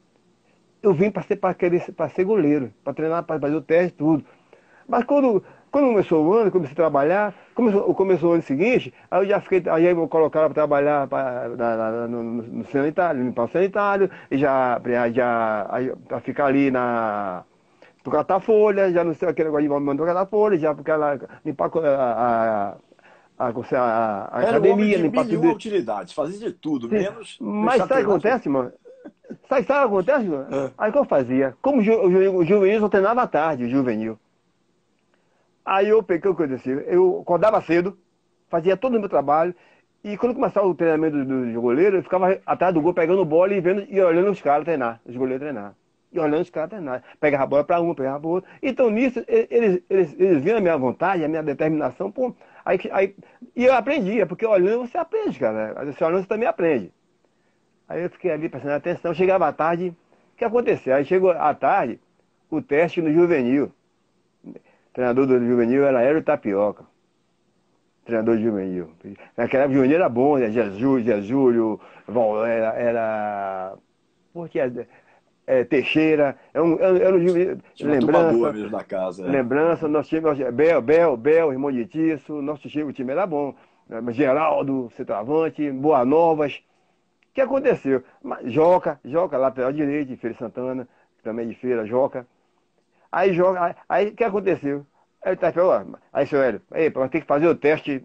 [0.83, 1.39] eu vim para ser,
[2.15, 4.25] ser goleiro, para treinar, para fazer o teste, tudo.
[4.89, 9.23] Mas quando, quando começou o ano, comecei a trabalhar, começou, começou o ano seguinte, aí
[9.23, 13.23] eu já fiquei, aí eu vou colocar para trabalhar pra, na, na, no, no sanitário,
[13.23, 14.81] limpar o sanitário, e já,
[15.13, 15.67] já
[16.09, 17.45] para ficar ali na.
[18.03, 21.19] Para catar folha, já não sei aquele negócio de mandar catar folha, já porque ela
[21.45, 22.77] limpar a,
[23.39, 25.51] a, a, a, academia, limpar tudo.
[25.51, 27.37] utilidades, fazia de tudo, menos.
[27.41, 28.73] Mas sabe o que acontece, mano?
[29.49, 30.73] Sabe, sabe o que acontece, mano?
[30.79, 31.57] Aí o que eu fazia?
[31.61, 34.17] Como o, ju, o, o juvenil só treinava à tarde, o juvenil.
[35.67, 36.79] Aí eu peguei o que aconteceu.
[36.83, 37.99] Eu acordava cedo,
[38.49, 39.53] fazia todo o meu trabalho,
[40.05, 43.53] e quando começava o treinamento do, do goleiro, eu ficava atrás do gol pegando bola
[43.53, 45.75] e vendo e olhando os caras treinar, os goleiros treinar.
[46.13, 47.03] E olhando os caras treinar.
[47.19, 48.49] Pegava a bola para um, pegava para outro.
[48.63, 52.33] Então nisso, eles, eles, eles viam a minha vontade, a minha determinação, pô,
[52.65, 53.17] aí, aí,
[53.57, 55.85] e eu aprendia, porque olhando você aprende, cara.
[55.87, 56.93] Você olhando você também aprende.
[57.89, 60.95] Aí eu fiquei ali prestando atenção, chegava à tarde, o que aconteceu?
[60.95, 61.99] Aí chegou à tarde
[62.49, 63.73] o teste no juvenil
[64.97, 66.85] treinador do juvenil era Hélio Tapioca.
[68.07, 68.91] Treinador juvenil.
[69.37, 70.51] Naquela época juvenil era bom, né?
[70.51, 71.79] Jesus, Jesus,
[72.47, 73.75] era, era
[74.33, 74.87] porque é,
[75.47, 77.59] é, Teixeira, é um, era um juvenil.
[77.79, 78.53] Lembrança.
[78.53, 79.29] Mesmo da casa, é.
[79.29, 83.55] Lembrança, nosso time, Bel, Bel, Bel, irmão de Tiço, nosso time, o time era bom.
[84.13, 86.55] Geraldo, centroavante, Boa Novas.
[87.31, 88.03] O que aconteceu?
[88.45, 90.89] Joca, Joca, lateral direito, de Feira Santana,
[91.23, 92.27] também de Feira, Joca.
[93.11, 94.87] Aí joga, aí o que aconteceu?
[95.25, 98.05] Aí tá falando, aí seu Hélio, aí, ter que fazer o teste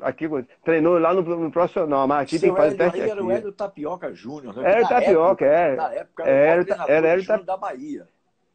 [0.00, 0.28] aqui,
[0.64, 2.96] treinou lá no, no profissional, mas aqui seu tem que fazer o teste.
[2.96, 3.10] Aí aqui.
[3.10, 4.72] era o Hélio Tapioca Júnior, né?
[4.72, 5.74] Era o Tapioca, é.
[5.74, 8.06] Na época era, era, era, era Hélio da Bahia.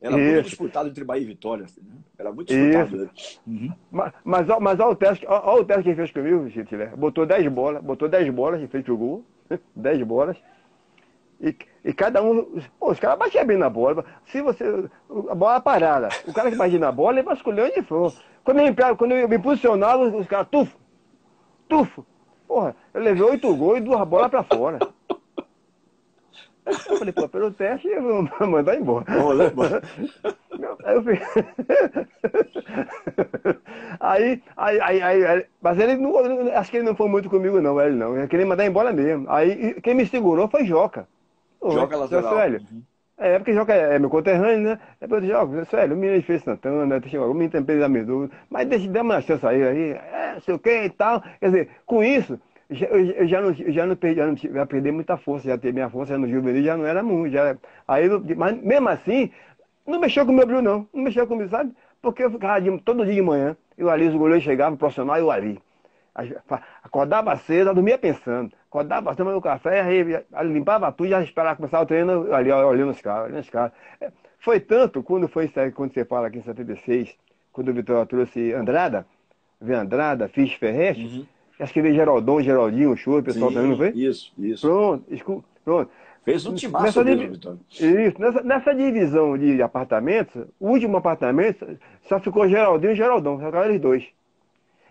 [0.02, 0.34] Era Isso.
[0.34, 1.66] muito disputado entre Bahia e Vitória.
[1.66, 1.96] Assim, né?
[2.18, 2.98] Era muito disputado.
[2.98, 3.10] Né?
[3.48, 3.74] Uhum.
[3.92, 6.88] Mas, mas, mas olha o teste, olha o teste que ele fez comigo, Chile.
[6.96, 9.26] Botou 10 bolas, botou 10 bolas e fez pro gol.
[9.76, 10.38] 10 bolas.
[11.40, 12.62] E, e cada um.
[12.80, 14.06] Pô, os caras batiam bem na bola.
[14.26, 14.64] Se você.
[15.30, 16.10] A bola parada.
[16.28, 18.14] O cara que batia na bola, ele vasculhou onde for.
[18.44, 20.78] Quando eu, me, quando eu me posicionava, os caras, tufo,
[21.68, 22.06] tufo.
[22.48, 24.80] Porra, eu levei oito gols e duas bolas pra fora.
[26.66, 29.06] Eu falei, pô, pelo teste eu vou mandar embora.
[30.84, 31.20] Aí eu fui...
[34.00, 36.18] aí, aí, aí, aí, mas ele não,
[36.56, 38.18] acho que ele não foi muito comigo não, ele não.
[38.18, 39.30] Ele queria mandar embora mesmo.
[39.30, 41.08] Aí quem me segurou foi Joca.
[41.72, 42.36] Joga lateral.
[42.36, 42.62] Sério.
[42.72, 42.84] Uhum.
[43.18, 44.80] É, porque Joca é, é meu conterrâneo, né?
[45.00, 48.90] Depois eu jogo, sério, o menino fez Santana, o menino tem peso amendoim, mas deixa
[48.90, 51.22] dar uma chance aí, aí, é, sei o que e tal.
[51.40, 52.38] Quer dizer, com isso,
[52.70, 55.90] eu já não, já não perdi, já não já perdi muita força, já ter minha
[55.90, 57.32] força no juvenil já não era muito.
[57.32, 57.56] Já,
[57.88, 59.32] aí, mas mesmo assim,
[59.86, 60.88] não mexeu com o meu brilho, não.
[60.94, 61.72] Não mexeu comigo, sabe?
[62.02, 65.32] Porque eu ficava de, todo dia de manhã, eu ali, os goleiros chegavam, profissional, eu
[65.32, 65.62] ali.
[66.84, 68.52] Acordava cedo, dormia pensando.
[68.76, 70.04] Acordava, tomava o café, aí,
[70.44, 73.72] limpava tudo, já esperava começar o treino ali, olhando os caras, olhando os caras.
[74.02, 77.16] É, foi tanto, quando foi quando você fala aqui em 76,
[77.54, 79.08] quando o Vitória trouxe Andrada,
[79.62, 81.26] veio Andrada, fiz Ferreste, uhum.
[81.58, 83.92] acho que veio Geraldão, Geraldinho, o show, o pessoal Sim, também, não foi?
[83.92, 84.68] Isso, isso.
[84.68, 85.92] Pronto, pronto.
[86.26, 87.60] Fez um timaço nessa, mesmo, Vitória.
[87.70, 91.66] Isso, nessa, nessa divisão de apartamentos, o último apartamento
[92.02, 94.04] só ficou Geraldinho e Geraldão, só eles dois.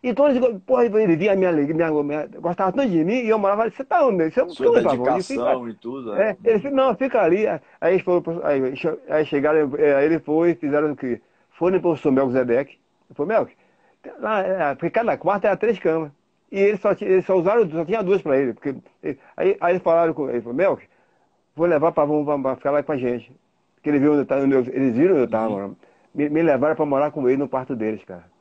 [0.06, 3.28] Então eles, porra, ele via a minha alegria, minha, minha, gostava tanto de mim, e
[3.30, 4.30] eu morava ali, você tá onde?
[4.30, 6.14] Você, Sua dedicação e tudo.
[6.14, 6.36] É, é.
[6.44, 7.46] ele disse, não, fica ali.
[7.80, 8.74] Aí, eles foram, aí,
[9.08, 11.22] aí chegaram, aí ele foi, fizeram o quê?
[11.52, 12.72] Foram pro professor Melco Zedek.
[12.72, 13.52] Ele falou, Melco,
[14.18, 16.12] Lá, é, porque cada quarto era três camas.
[16.52, 18.52] E eles só, eles só usaram, só tinha duas para ele.
[18.52, 18.76] Porque,
[19.34, 20.86] aí, aí eles falaram com ele, falou, Melk,
[21.56, 23.32] vou levar para pra ficar lá com a gente.
[23.76, 25.76] Porque ele viu onde eu tava, eles viram onde eu estava morando.
[26.14, 28.33] Me, me levaram para morar com ele no quarto deles, cara.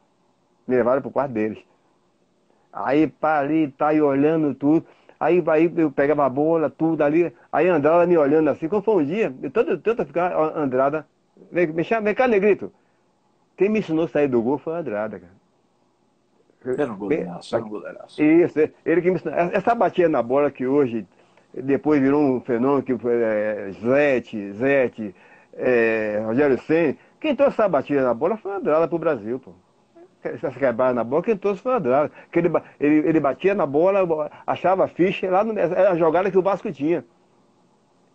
[0.68, 1.60] Me levaram pro quarto deles.
[2.72, 4.86] Aí para ali, tá aí olhando tudo.
[5.20, 7.34] Aí, aí eu pegava a bola, tudo ali.
[7.52, 8.68] Aí Andrada me olhando assim.
[8.68, 11.06] Quando foi um dia, eu tanto, tanto ficar, Andrada,
[11.52, 12.72] vem, vem, vem cá, Negrito.
[13.56, 15.44] Quem me ensinou a sair do gol foi a Andrada, cara.
[16.78, 18.24] Era um goleiraço, era um goleiraço.
[18.24, 19.34] Isso, ele que me ensinou.
[19.36, 21.06] Essa batia na bola que hoje,
[21.54, 25.16] depois virou um fenômeno que foi é, Zete, Zete,
[25.54, 26.98] é, Rogério Senna.
[27.20, 29.52] Quem trouxe essa batida na bola foi a Andrada pro Brasil, pô.
[30.24, 32.12] Essa quebrada na bola, quem trouxe foi a Andrada.
[32.32, 36.32] Que ele, ele, ele batia na bola, achava a ficha, lá no, era a jogada
[36.32, 37.04] que o Vasco tinha.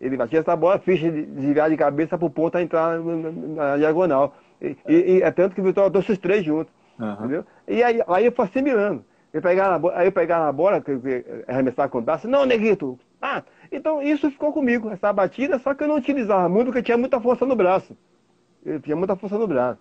[0.01, 4.35] Ele batia essa bola, ficha desviar de cabeça pro ponto entrar na, na, na diagonal.
[4.61, 6.73] E, e, e, é tanto que o Vitória trouxe os três juntos.
[6.99, 7.13] Uhum.
[7.13, 7.45] Entendeu?
[7.67, 9.05] E aí, aí eu fui assimilando.
[9.33, 12.47] Eu pegava na, aí eu pegava na bola, que, que arremessava com o braço, não,
[12.47, 12.99] negrito.
[13.21, 16.97] Ah, então isso ficou comigo, essa batida, só que eu não utilizava muito, porque tinha
[16.97, 17.97] muita força no braço.
[18.65, 19.81] Eu tinha muita força no braço.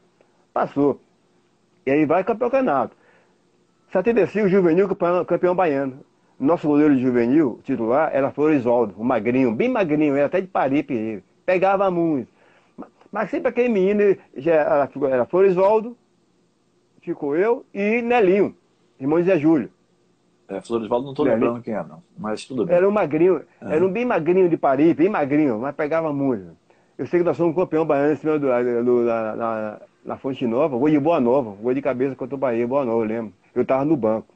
[0.53, 0.99] Passou.
[1.87, 2.97] E aí vai campeão campeonato.
[3.93, 5.99] 75, juvenil, campeão, campeão baiano.
[6.37, 11.23] Nosso goleiro de juvenil, titular, era Florisvaldo, o magrinho, bem magrinho, era até de Paripe.
[11.45, 12.27] Pegava muito.
[13.09, 15.95] Mas sempre aquele menino, já era, era Florisvaldo,
[17.01, 18.53] ficou eu e Nelinho,
[18.99, 19.71] irmão Zé Júlio.
[20.49, 22.03] É, Floresvaldo não estou lembrando quem é, não.
[22.17, 22.75] Mas tudo bem.
[22.75, 23.75] Era um magrinho, é.
[23.75, 26.49] era um bem magrinho de Paris, bem magrinho, mas pegava muito.
[26.97, 28.47] Eu sei que nós somos um campeão baiano em cima do,
[28.83, 32.37] do, na, na, na, Fonte Nova, gol de Boa Nova, gol de cabeça contra o
[32.37, 33.33] Bahia, Boa Nova, eu lembro.
[33.53, 34.33] Eu estava no banco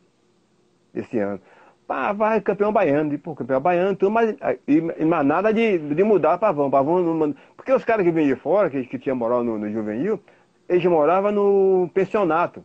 [0.94, 1.40] esse ano.
[1.88, 4.36] Pá, vai campeão baiano, pô, campeão baiano, tudo, mas,
[4.68, 6.72] e, mas nada de, de mudar Pavão.
[6.72, 9.70] Pavão não, porque os caras que vinham de fora, que, que tinham moral no, no
[9.70, 10.20] juvenil,
[10.70, 12.64] eles moravam no pensionato,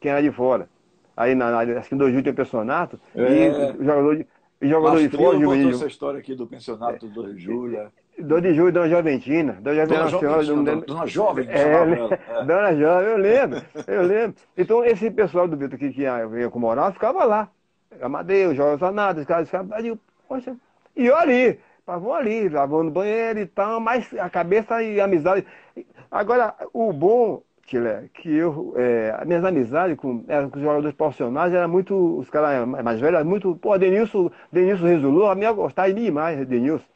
[0.00, 0.68] quem era de fora.
[1.16, 3.48] Aí na, na acho que em 2000 tem pensionato, é...
[3.48, 4.26] e jogador de,
[4.60, 5.70] e jogador de fora, juvenil.
[5.70, 7.42] essa história aqui do pensionato do 2
[8.18, 9.52] 2 de julho, Dona Joventina.
[9.60, 12.44] Dona Joventina, dona, senhora, dona, dona Jovem, é, é.
[12.44, 14.36] Dona Jovem, eu lembro, eu lembro.
[14.56, 17.48] Então esse pessoal do Vitor que tinha, vinha com moral ficava lá.
[18.00, 19.98] Amadeu, Jorge Zanada, os caras ficavam,
[20.28, 20.56] poxa,
[20.96, 25.46] e eu ali, estavam ali, lavando banheiro e tal, mas a cabeça e a amizade.
[26.10, 30.94] Agora, o bom, Tilé, que eu, é, as minhas amizades com, eram com os jogadores
[30.94, 35.92] profissionais eram muito, os caras mais velhos, muito, pô, Denilson, Denilson Resulou, a minha gostava
[35.92, 36.91] demais, Denilson.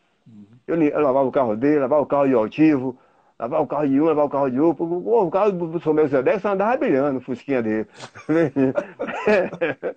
[0.66, 2.98] Eu, eu lavava o carro dele, lavava o carro de altivo,
[3.38, 4.84] lavava o carro de um, lavava o carro de outro.
[4.84, 7.86] O carro do São Meu Zé só andava brilhando, o fusquinha dele.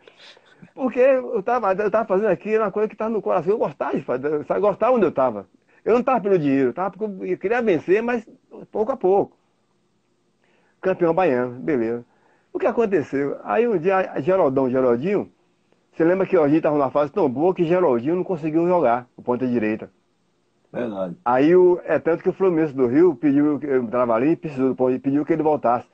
[0.75, 3.51] Porque eu estava eu tava fazendo aquilo, uma coisa que estava no coração.
[3.51, 5.47] Eu gostava de fazer, eu gostava onde eu estava.
[5.84, 8.27] Eu não estava pelo dinheiro, estava porque eu queria vencer, mas
[8.71, 9.38] pouco a pouco.
[10.82, 12.05] Campeão baiano, beleza.
[12.53, 13.39] O que aconteceu?
[13.43, 15.32] Aí um dia, Geraldão, Geraldinho,
[15.91, 19.08] você lembra que o Jorginho estava numa fase tão boa que Geraldinho não conseguiu jogar
[19.17, 19.91] o ponta direita.
[20.71, 21.15] Verdade.
[21.25, 25.25] Aí o, é tanto que o Fluminense do Rio pediu, eu estava ali, precisou, pediu
[25.25, 25.88] que ele voltasse.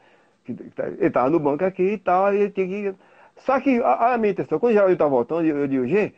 [0.47, 2.95] Ele estava no banco aqui e tal, ele tinha que
[3.37, 6.15] só que a, a minha intenção, quando o Geraldinho tá voltando, eu, eu digo, gente,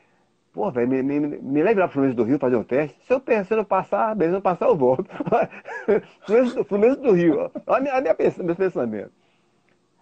[0.54, 2.98] pô, velho, me, me, me leve lá pro Fluminense do Rio fazer um teste.
[3.06, 5.06] Se eu pensando passar, beleza, não passar, eu volto.
[6.26, 9.12] Fluminense, Fluminense do Rio, olha a minha, a minha meu pensamento.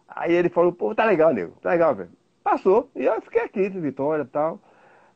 [0.08, 2.10] Aí ele falou, pô, tá legal, nego, tá legal, velho.
[2.44, 4.60] Passou, e eu fiquei aqui, Vitória e tal.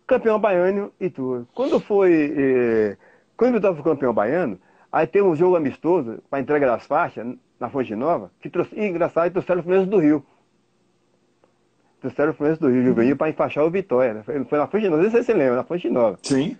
[0.08, 1.48] Campeão baiano e tudo.
[1.54, 2.34] Quando foi.
[2.36, 2.98] Eh,
[3.40, 4.60] quando o Vitória foi campeão baiano,
[4.92, 7.26] aí tem um jogo amistoso para entrega das faixas
[7.58, 10.26] na Fonte Nova, que trouxe, e, engraçado, e trouxeram o Fluminense do Rio
[12.02, 14.14] trouxeram o Fluminense do Rio Juvenil para enfaixar o Vitória.
[14.14, 14.24] Né?
[14.24, 16.20] Foi, foi na Fonte Nova, não sei se você lembra, na Fonte Nova.
[16.22, 16.58] Sim.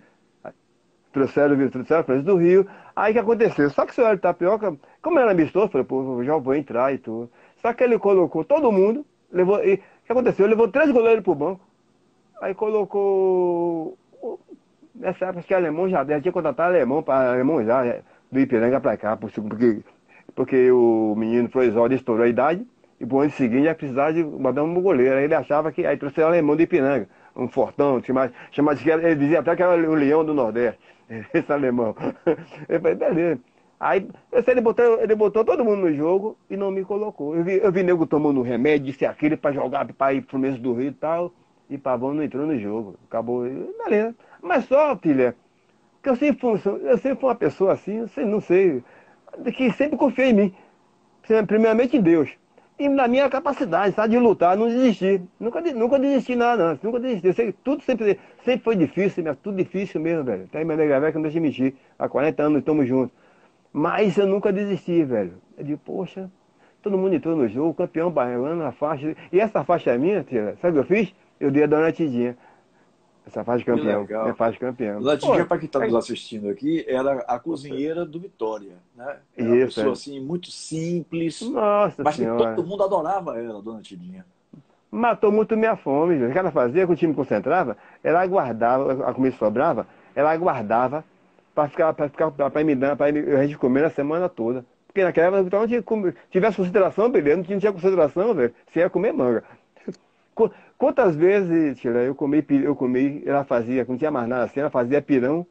[1.12, 2.66] Trouxeram, trouxeram o Fluminense do Rio.
[2.96, 3.70] Aí o que aconteceu?
[3.70, 7.30] Só que o senhor Tapioca, como era amistoso, falou, pô, já vou entrar e tudo.
[7.60, 9.62] Só que ele colocou todo mundo, levou.
[9.64, 10.46] E o que aconteceu?
[10.46, 11.60] Ele levou três goleiros pro banco.
[12.40, 13.98] Aí colocou.
[15.00, 19.16] Nessa época que alemão já, tinha contratado alemão para alemão já, do Ipiranga para cá,
[19.16, 19.40] porque,
[20.34, 22.66] porque o menino Florisódio estourou a idade.
[23.00, 25.16] E pro ano seguinte ia precisar de mandar um goleiro.
[25.16, 25.86] Aí ele achava que.
[25.86, 29.90] Aí trouxe o alemão de Ipiranga, um fortão, chamava, chamava, ele dizia até que era
[29.90, 30.78] o leão do Nordeste,
[31.32, 31.96] esse alemão.
[32.68, 33.40] Eu falei, beleza.
[33.80, 34.06] Aí
[34.46, 37.34] ele botou, ele botou todo mundo no jogo e não me colocou.
[37.34, 40.58] Eu vi, eu vi nego tomando remédio, disse aquilo para jogar para ir pro mês
[40.58, 41.32] do Rio e tal.
[41.70, 42.96] E Pavão não entrou no jogo.
[43.08, 43.44] Acabou.
[43.84, 44.14] Beleza.
[44.42, 45.34] Mas só, filha,
[46.02, 48.82] que eu sempre fui, eu sempre fui uma pessoa assim, eu não sei,
[49.56, 50.54] que sempre confiei em mim.
[51.46, 52.30] Primeiramente em Deus
[52.80, 55.20] e na minha capacidade, sabe, de lutar, não desistir.
[55.38, 56.78] Nunca, nunca desisti nada, não.
[56.82, 57.26] Nunca desisti.
[57.26, 60.44] Eu sei, tudo sempre, sempre foi difícil, mas tudo difícil mesmo, velho.
[60.44, 61.74] Até minha nega velha que não deixa mentir.
[61.98, 63.14] Há 40 anos estamos juntos.
[63.70, 65.34] Mas eu nunca desisti, velho.
[65.58, 66.30] Eu digo, poxa,
[66.82, 69.14] todo mundo entrou no jogo, campeão baiano na faixa.
[69.30, 71.14] E essa faixa é minha, tia, sabe o que eu fiz?
[71.40, 72.36] Eu dei a Dona Tidinha.
[73.26, 74.02] Essa de campeão.
[74.02, 75.00] É de campeão.
[75.00, 78.76] Dona Tidinha, para quem está nos assistindo aqui, era a cozinheira do Vitória.
[78.94, 79.16] Né?
[79.36, 79.92] Era uma Isso, pessoa é.
[79.92, 81.40] assim, muito simples.
[81.42, 82.54] Nossa mas senhora.
[82.54, 84.26] todo mundo adorava ela, Dona Tidinha.
[84.90, 86.22] Matou muito minha fome.
[86.24, 91.04] O que ela fazia, quando o time concentrava, ela aguardava, a comida sobrava, ela aguardava
[91.54, 94.64] para ficar, para ficar, para me dar, para a gente comer a semana toda.
[94.86, 99.12] Porque naquela época, então, tinha, tivesse consideração, beleza, não tinha consideração, velho, você ia comer
[99.12, 99.44] manga.
[100.78, 105.02] Quantas vezes, eu comi, eu comi, ela fazia, não tinha mais nada assim, ela fazia
[105.02, 105.46] pirão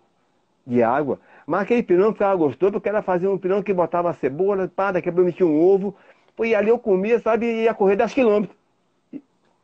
[0.65, 1.19] de água.
[1.45, 5.09] Mas aquele pirão ficava gostoso porque ela fazia um pirão que botava cebola, pá, daqui
[5.09, 5.95] a pouco metia um ovo.
[6.39, 8.57] E ali eu comia, sabe, e ia correr 10 quilômetros.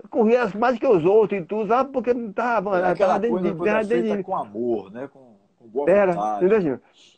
[0.10, 2.80] Corria mais que os outros e tudo, sabe, porque não estava.
[2.80, 5.10] É aquela coisa de, de, de, com amor, né?
[5.12, 6.46] Com, com boa Era, vontade.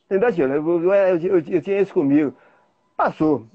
[0.06, 0.56] Entendeu, Tira?
[0.56, 2.34] Eu, eu, eu, eu, tinha isso comigo.
[2.96, 3.46] Passou.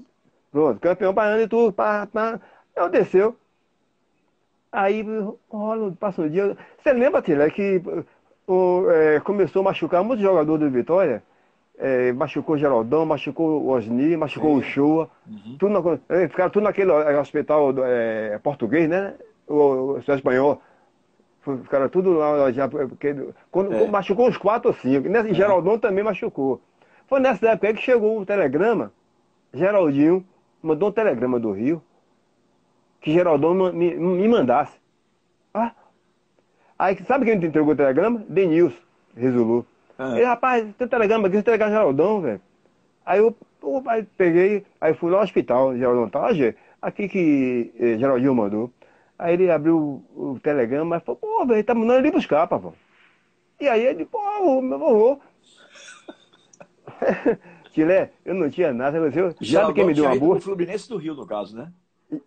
[0.51, 2.39] Pronto, campeão baiano e tudo, pá, pá.
[2.75, 3.35] Eu desceu.
[4.73, 5.05] Aí
[5.51, 6.57] rola, passa um dia.
[6.81, 7.79] Você lembra, Tila, que
[8.47, 11.21] o, é, começou a machucar muitos jogadores do Vitória?
[11.77, 14.57] É, machucou o Geraldão, machucou o Osni, machucou Sim.
[14.57, 15.09] o Shoa.
[15.27, 15.57] Uhum.
[15.59, 19.13] Tudo na, é, ficaram tudo naquele é, hospital é, português, né?
[19.47, 20.59] O, o, espanhol.
[21.61, 22.67] Ficaram tudo lá já.
[22.67, 23.15] Porque,
[23.51, 23.87] quando, é.
[23.87, 25.07] Machucou uns quatro ou cinco.
[25.07, 25.33] Nessa, é.
[25.35, 26.59] Geraldão também machucou.
[27.05, 28.91] Foi nessa época que chegou o telegrama.
[29.53, 30.25] Geraldinho
[30.63, 31.79] mandou um telegrama do Rio
[33.03, 34.73] que Geraldão me, me mandasse.
[35.53, 35.71] Ah.
[36.79, 38.23] Aí, sabe quem entregou o telegrama?
[38.29, 38.77] Denilson,
[39.15, 39.67] Resolu.
[39.99, 40.15] Ah.
[40.15, 42.41] Ele, rapaz, tem telegrama aqui, você entregar Geraldão, velho.
[43.05, 46.29] Aí eu, eu aí peguei, aí fui lá ao hospital, Geraldão tá,
[46.81, 48.71] aqui que eh, Geraldinho mandou.
[49.19, 49.77] Aí ele abriu
[50.15, 52.73] o, o telegrama e falou, pô, velho, tá mandando ele buscar, pavão.
[53.59, 55.19] E aí ele, pô, meu avô.
[57.73, 58.99] Tilé, eu não tinha nada.
[59.11, 60.39] Você, sabe quem me deu uma bolsa?
[60.39, 61.71] O Fluminense do Rio, no caso, né?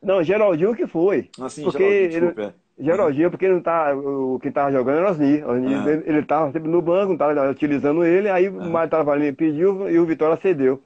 [0.03, 1.29] Não, Geraldinho que foi.
[1.41, 2.85] Assim, porque Geraldinho, desculpa, ele, é.
[2.85, 5.43] Geraldinho, porque ele não tá, o que estava jogando era Osni.
[5.43, 6.03] Osni ah.
[6.05, 8.51] Ele estava sempre no banco, não estava utilizando ele, aí ah.
[8.51, 10.81] o Mário Travalinho pediu e o Vitória cedeu.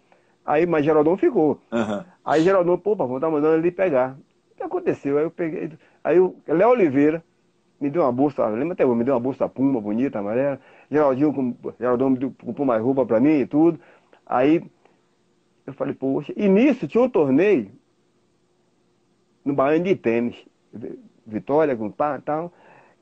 [0.44, 1.60] Aí, mas Geraldão ficou.
[1.70, 2.04] Uhum.
[2.24, 4.16] Aí Geraldão, pô, vamos tá mandando ele pegar.
[4.52, 5.18] O que aconteceu?
[5.18, 5.70] Aí eu peguei.
[6.02, 7.22] Aí o Léo Oliveira
[7.80, 10.60] me deu uma bolsa, lembra até me deu uma bolsa puma bonita, amarela.
[10.90, 13.80] Geraldinho, com, Geraldão comprou mais roupa para mim e tudo.
[14.26, 14.62] Aí
[15.66, 17.70] eu falei, poxa, e nisso tinha um torneio
[19.44, 20.36] no Baiano de tênis.
[21.26, 22.52] Vitória, com pá e tal.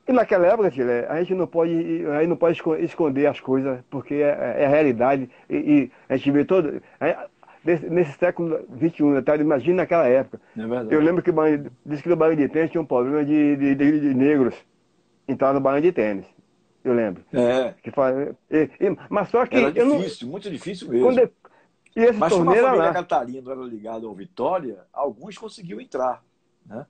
[0.07, 1.71] E naquela época, Chile, a gente não pode,
[2.07, 5.29] a gente não pode esconder as coisas, porque é, é a realidade.
[5.49, 6.81] E, e, a gente vê todo.
[7.63, 10.39] Nesse, século XXI, até imagina naquela época.
[10.57, 11.31] É eu lembro que
[11.85, 14.55] disse que no Baiano de tênis tinha um problema de, de, de, de negros
[15.27, 16.25] entrar no Baiano de tênis.
[16.83, 17.23] Eu lembro.
[17.33, 17.73] É.
[17.83, 18.15] Que faz,
[18.49, 19.57] e, e, mas só que.
[19.57, 21.05] Era difícil, não, muito difícil mesmo.
[21.05, 21.29] Quando,
[21.95, 26.23] e esse mas como a família lá, Catarina era ligada ao Vitória, alguns conseguiam entrar.
[26.69, 26.85] Né?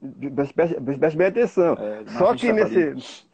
[0.99, 1.77] Preste bem atenção.
[1.79, 3.25] É, só que nesse.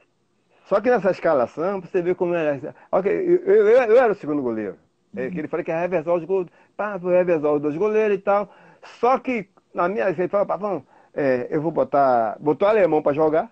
[0.66, 2.60] Só que nessa escalação, você vê como é.
[2.92, 4.78] Okay, eu, eu, eu, era o segundo goleiro.
[5.16, 5.32] É, uhum.
[5.32, 6.48] que ele falou que ia reversar os gols.
[6.76, 8.52] Pá, vou reversar os dois goleiros e tal.
[9.00, 10.10] Só que na minha.
[10.10, 12.38] Ele falou, Pavão, é, eu vou botar.
[12.40, 13.52] Botou alemão para jogar.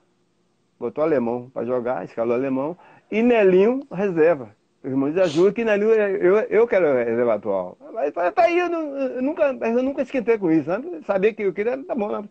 [0.80, 2.78] Botou alemão para jogar, escalou alemão.
[3.10, 4.50] E Nelinho, reserva.
[4.84, 7.78] O irmão de ajuda que Nelinho, eu, eu quero reserva atual.
[7.94, 10.66] Mas tá aí, eu, não, eu, nunca, eu nunca esquentei com isso.
[10.66, 11.02] Sabe?
[11.06, 12.22] Sabia que eu queria, tá bom.
[12.22, 12.28] Né?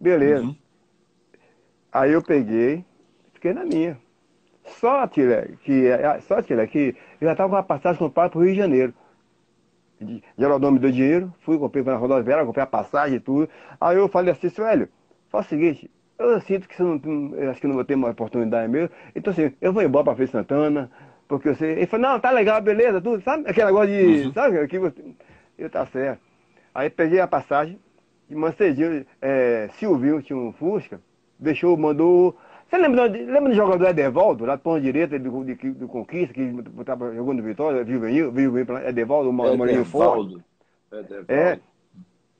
[0.00, 0.44] Beleza.
[0.44, 0.56] Uhum.
[1.92, 2.84] Aí eu peguei,
[3.32, 3.98] fiquei na minha.
[4.64, 5.84] Só, Tilé, que,
[6.22, 8.94] só, Tilé, que eu já estava com a passagem comprada para o Rio de Janeiro.
[10.36, 13.48] Geraldão me deu dinheiro, fui, comprei na rodoviária, comprei a passagem e tudo.
[13.80, 14.88] Aí eu falei assim, velho,
[15.28, 18.10] faz o seguinte, eu sinto que você não, eu acho que não vou ter uma
[18.10, 18.90] oportunidade mesmo.
[19.14, 20.90] Então assim, eu vou embora para Feira Santana,
[21.28, 21.72] porque eu sei.
[21.72, 23.48] Ele falou, não, tá legal, beleza, tudo, sabe?
[23.48, 24.26] Aquele negócio de.
[24.26, 24.32] Uhum.
[24.32, 24.66] Sabe?
[24.66, 25.02] Que você...
[25.56, 26.20] Eu tá certo.
[26.74, 27.78] Aí peguei a passagem,
[28.28, 31.00] de Mancedinho, é, Silvinho tinha um Fusca,
[31.38, 32.36] deixou, mandou.
[32.68, 36.40] Você lembra, lembra do jogador Edervaldo, lá do ponto direita do, de, do Conquista, que
[36.80, 40.42] estava jogando Vitória, viu venho, viu venho para Edervaldo, o Maurinho Forte.
[40.90, 41.28] Edervaldo.
[41.28, 41.58] É.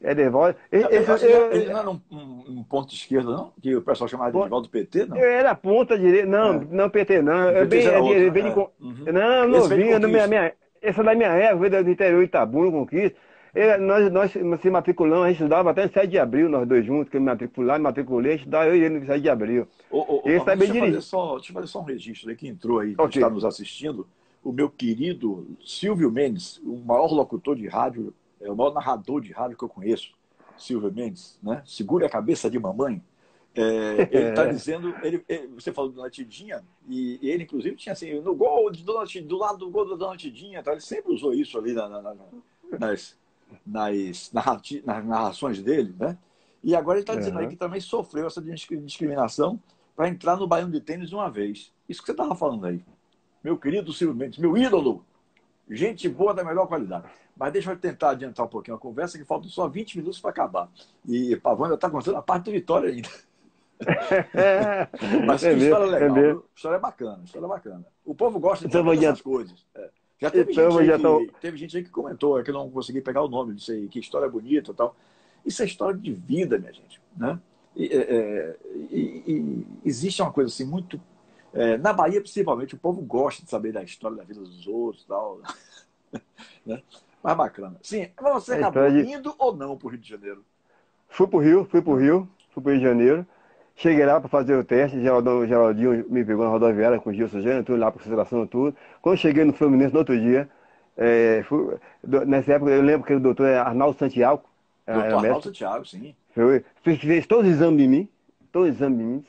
[0.03, 0.57] Edervaldo.
[0.71, 1.05] Ele, ele,
[1.53, 3.53] ele não era um, um, um, ponto esquerdo, não?
[3.63, 5.17] Que o pessoal chamava de Edervaldo PT, não?
[5.17, 6.67] Era ponta direita, não, é.
[6.71, 7.53] não PT, não.
[7.53, 8.55] PT bem, é, outro, bem, é.
[8.55, 9.13] uhum.
[9.13, 13.19] Não, novinho, minha, minha, essa da minha época, veio do interior de Itabuna, Conquista.
[13.55, 16.85] Ele, nós, nós se matriculamos, a gente estudava até no 7 de abril, nós dois
[16.85, 19.69] juntos, que eu me matriculei, me matriculei, estudava eu e ele no 7 de abril.
[19.89, 21.01] Ô, ô, ele está bem dirigido.
[21.01, 23.09] Só, deixa eu fazer só um registro aí que entrou aí, okay.
[23.09, 24.09] que está nos assistindo.
[24.43, 29.33] O meu querido Silvio Mendes, o maior locutor de rádio, é o maior narrador de
[29.33, 30.13] rádio que eu conheço,
[30.57, 31.63] Silvio Mendes, né?
[31.65, 33.01] Segure a cabeça de mamãe.
[33.55, 37.77] É, ele está dizendo, ele, ele, você falou do Dona Tidinha, e, e, ele inclusive
[37.77, 40.73] tinha assim, no gol de Dona, do lado do gol da Dona Tidinha, tá?
[40.73, 42.15] ele sempre usou isso ali na, na, na,
[42.81, 43.17] nas,
[43.67, 46.17] nas, nas narrações dele, né?
[46.63, 49.61] E agora ele está dizendo aí que também sofreu essa discriminação
[49.95, 51.71] para entrar no Baiano de Tênis uma vez.
[51.89, 52.83] Isso que você estava falando aí.
[53.43, 55.05] Meu querido Silvio Mendes, meu ídolo.
[55.69, 57.07] Gente boa da melhor qualidade.
[57.37, 60.31] Mas deixa eu tentar adiantar um pouquinho a conversa, que faltam só 20 minutos para
[60.31, 60.71] acabar.
[61.07, 63.09] E Pavão ainda está contando a parte do Vitória ainda.
[65.27, 66.19] Mas que é história legal.
[66.19, 67.85] É história bacana, história bacana.
[68.05, 69.67] O povo gosta de então, saber essas coisas.
[69.75, 69.91] É.
[70.21, 71.27] Já teve, então, gente já que, tô...
[71.41, 74.29] teve gente aí que comentou, que não consegui pegar o nome disso aí, que história
[74.29, 74.97] bonita e tal.
[75.45, 77.01] Isso é história de vida, minha gente.
[77.17, 77.39] Né?
[77.77, 78.57] E, é, é
[78.91, 81.01] e, e existe uma coisa assim muito.
[81.53, 85.05] É, na Bahia, principalmente, o povo gosta de saber da história da vida dos outros
[85.05, 85.41] tal.
[86.65, 86.83] né?
[87.23, 87.77] Mas bacana.
[87.83, 89.01] Sim, mas você acabou de...
[89.01, 90.45] indo ou não para o Rio de Janeiro?
[91.09, 93.27] Fui para o Rio, fui para o Rio, fui para o Rio de Janeiro.
[93.77, 97.41] Cheguei lá para fazer o teste, Geraldão, Geraldinho me pegou na rodoviária com o Gilson
[97.41, 98.75] Gênero, tudo lá para consideração tudo.
[99.03, 100.49] Quando cheguei no Fluminense no outro dia,
[100.97, 101.77] é, fui,
[102.27, 104.43] nessa época eu lembro que o doutor Arnaldo Santiago.
[104.87, 106.15] Doutor Arnaldo Santiago, sim.
[106.35, 108.09] Foi, fez, fez todos os exames de mim,
[108.53, 109.25] todos os exames de mim,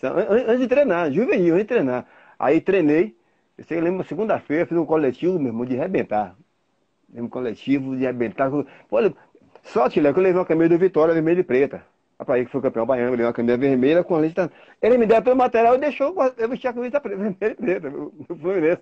[0.47, 2.05] antes de treinar, juvenil, antes de treinar.
[2.37, 3.15] Aí treinei,
[3.57, 6.35] eu sei, eu lembro, segunda-feira, fiz um coletivo, meu irmão, de arrebentar.
[7.15, 8.51] Um coletivo de arrebentar.
[8.91, 9.13] Olha,
[9.63, 11.83] sorte, Léo, que eu levei uma camisa do Vitória vermelha e preta.
[12.19, 14.51] Rapaz, que foi campeão baiano, ele deu uma camisa vermelha com a lista.
[14.81, 18.81] Ele me deu todo o material e deixou eu vestir a camisa vermelha e preta.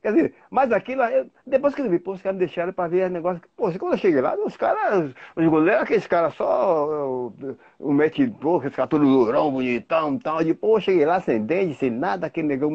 [0.00, 2.88] Quer dizer, mas aquilo, eu, depois que eu vi, pô, os caras me deixaram para
[2.88, 3.42] ver o negócio.
[3.56, 7.32] Pô, quando eu cheguei lá, os caras, os goleiros, aqueles caras só,
[7.80, 10.44] o mete, pô, aqueles caras todo lourão, bonitão e tal.
[10.44, 12.70] De, pô, cheguei lá sem dente, sem nada, aquele negão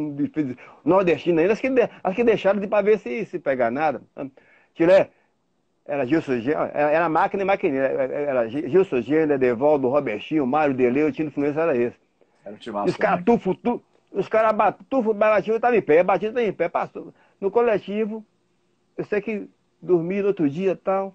[0.84, 1.70] nordestino ainda, acho que,
[2.04, 4.02] acho que deixaram de para ver se, se pegar nada.
[4.76, 5.10] Tiré,
[5.86, 7.88] era Gilson Gênero, era máquina e maquineira.
[7.88, 11.98] Era Gilson Gênero, Devaldo, Robertinho, Mário Deleu, o time do Fluminense era esse.
[12.46, 16.30] Era o time Os caras tufo, tufo, os caras tufo, batiam, estava em pé, batiam,
[16.30, 17.14] estava em pé, passou.
[17.40, 18.26] No coletivo,
[18.98, 19.50] eu sei que
[19.82, 21.14] dormi no outro dia tal,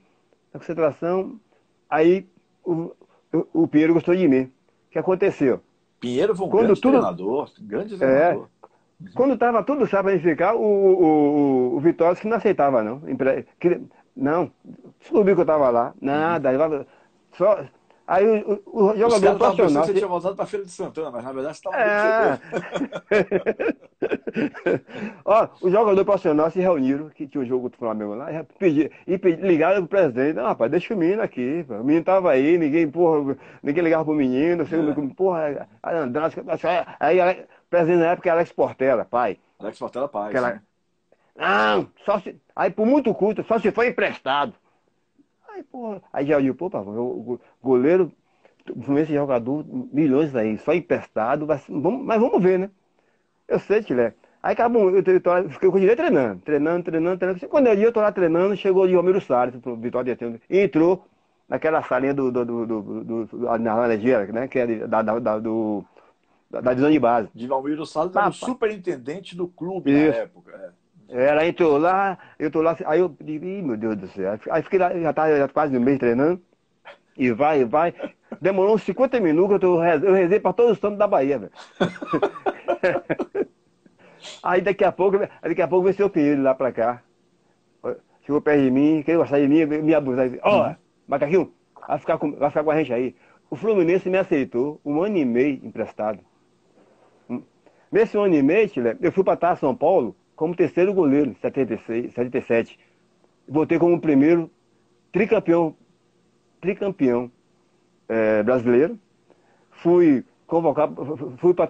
[0.53, 1.41] na concentração,
[1.89, 2.27] aí
[2.63, 2.93] o,
[3.33, 4.43] o, o Pinheiro gostou de mim.
[4.43, 5.61] O que aconteceu?
[5.99, 8.49] Pinheiro foi um Quando grande tudo, treinador, grande é, treinador.
[8.65, 8.69] É,
[9.15, 13.03] quando estava tudo certo para ficar, o, o, o, o Vitória que não aceitava, não.
[14.19, 14.51] Não,
[14.99, 15.95] descobri que eu estava lá.
[16.01, 16.85] Nada.
[17.37, 17.65] Só,
[18.05, 19.85] aí o, o, o jogador profissional.
[19.85, 22.39] Você tinha voltado para a Feira de Santana, mas na verdade você estava é.
[25.25, 28.91] Ó, o jogador profissional se reuniram, que tinha um jogo do Flamengo lá, e, pedi,
[29.07, 31.65] e pedi, ligaram pro presidente, não, rapaz, deixa o menino aqui.
[31.69, 31.75] Pô.
[31.75, 35.15] O menino estava aí, ninguém, porra, ninguém ligava pro menino, sei, é.
[35.15, 36.35] porra, Andrade,
[36.99, 39.39] aí, aí, o presidente na época era Alex Portela, pai.
[39.61, 40.31] Alex Portela, pai.
[40.31, 40.61] Aquela,
[41.39, 42.35] não, só se.
[42.55, 44.53] Aí por muito custo, só se foi emprestado.
[45.49, 46.03] Aí, porra.
[46.13, 48.13] Aí já olhou, pô, o goleiro,
[48.99, 52.71] esse jogador, milhões aí, só emprestado, mas vamos, mas vamos ver, né?
[53.47, 54.15] Eu sei, Tilé.
[54.43, 57.49] Aí acabou, eu, eu, eu, fiquei com treinando, treinando, treinando, treinando.
[57.49, 60.59] Quando eu ia, eu tô lá treinando, chegou o Romero Salles, pro Vitória de e
[60.59, 61.05] entrou
[61.49, 64.49] naquela salinha do, do, do, do, do, na Laranjeira, né?
[64.49, 65.85] Que é da, da, da, do,
[66.51, 67.29] da, da divisão de base.
[67.35, 70.11] De Valmiro Salles era o superintendente do clube Isso.
[70.11, 70.53] na época.
[70.53, 70.88] É.
[71.09, 74.39] Ela entrou lá, eu tô lá, aí eu digo, Ih, meu Deus do céu.
[74.51, 76.41] Aí fiquei lá, já tá já quase um mês treinando.
[77.17, 77.95] E vai, e vai.
[78.41, 81.53] Demorou uns 50 minutos, eu, tô, eu rezei para todos os santos da Bahia, velho.
[84.43, 87.03] aí daqui a pouco, daqui a pouco veio seu Pinheiro lá pra cá.
[88.29, 90.29] Chegou perto de mim, queria gostar de mim, me abusar.
[90.43, 90.75] Ó, oh,
[91.09, 91.51] Macaquinho,
[91.89, 93.17] vai ficar, com, vai ficar com a gente aí.
[93.51, 96.21] O Fluminense me aceitou um ano e meio emprestado.
[97.91, 102.79] Nesse ano e meio, eu fui para São Paulo como terceiro goleiro, em 76, 77.
[103.49, 104.49] Voltei como primeiro
[105.11, 105.75] tricampeão,
[106.61, 107.29] tricampeão
[108.09, 108.97] é, brasileiro.
[109.73, 110.95] Fui convocado,
[111.39, 111.69] fui para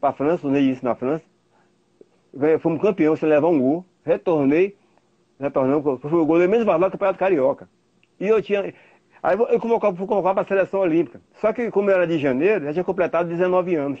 [0.00, 1.22] a França, tornei isso na França.
[2.60, 3.84] Fomos campeão, sem levar um gol.
[4.02, 4.78] Retornei,
[5.38, 7.68] retornamos, fui o goleiro mesmo valor do Campeonato Carioca.
[8.18, 8.72] E eu tinha.
[9.22, 11.20] Aí eu convocava, fui convocado para a seleção olímpica.
[11.34, 14.00] Só que como era de janeiro, já tinha completado 19 anos.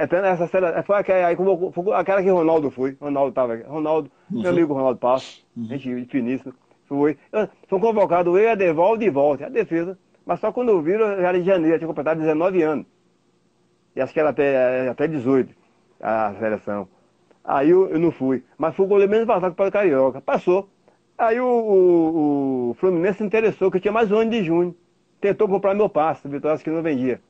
[0.00, 1.36] Então, essa cena, foi aquela,
[1.72, 2.96] foi aquela que Ronaldo foi.
[3.00, 3.64] Ronaldo estava aqui.
[3.64, 4.42] Ronaldo, uhum.
[4.42, 5.64] meu amigo Ronaldo Passo, uhum.
[5.64, 6.54] gente finíssima.
[6.86, 7.18] Foi.
[7.66, 9.98] Foi convocado eu, Adevaldo e volta, a defesa.
[10.24, 12.86] Mas só quando viram, já era de janeiro, tinha completado 19 anos.
[13.96, 15.52] E acho que era até, até 18,
[16.00, 16.88] a seleção.
[17.42, 18.44] Aí eu, eu não fui.
[18.56, 20.20] Mas fui o goleiro menos vazado para o Carioca.
[20.20, 20.68] Passou.
[21.16, 24.76] Aí o, o, o, Fluminense se interessou, que tinha mais um ano de junho.
[25.20, 27.20] Tentou comprar meu passe, Vitória que não vendia.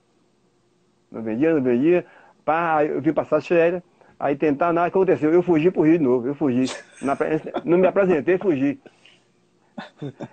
[1.11, 2.05] Não vendia, não vendia.
[2.49, 3.85] Pá, eu vim passar séria,
[4.19, 5.31] aí tentar nada, aconteceu?
[5.31, 6.65] Eu fugi pro Rio de novo, eu fugi.
[7.63, 8.81] Não me apresentei, fugi.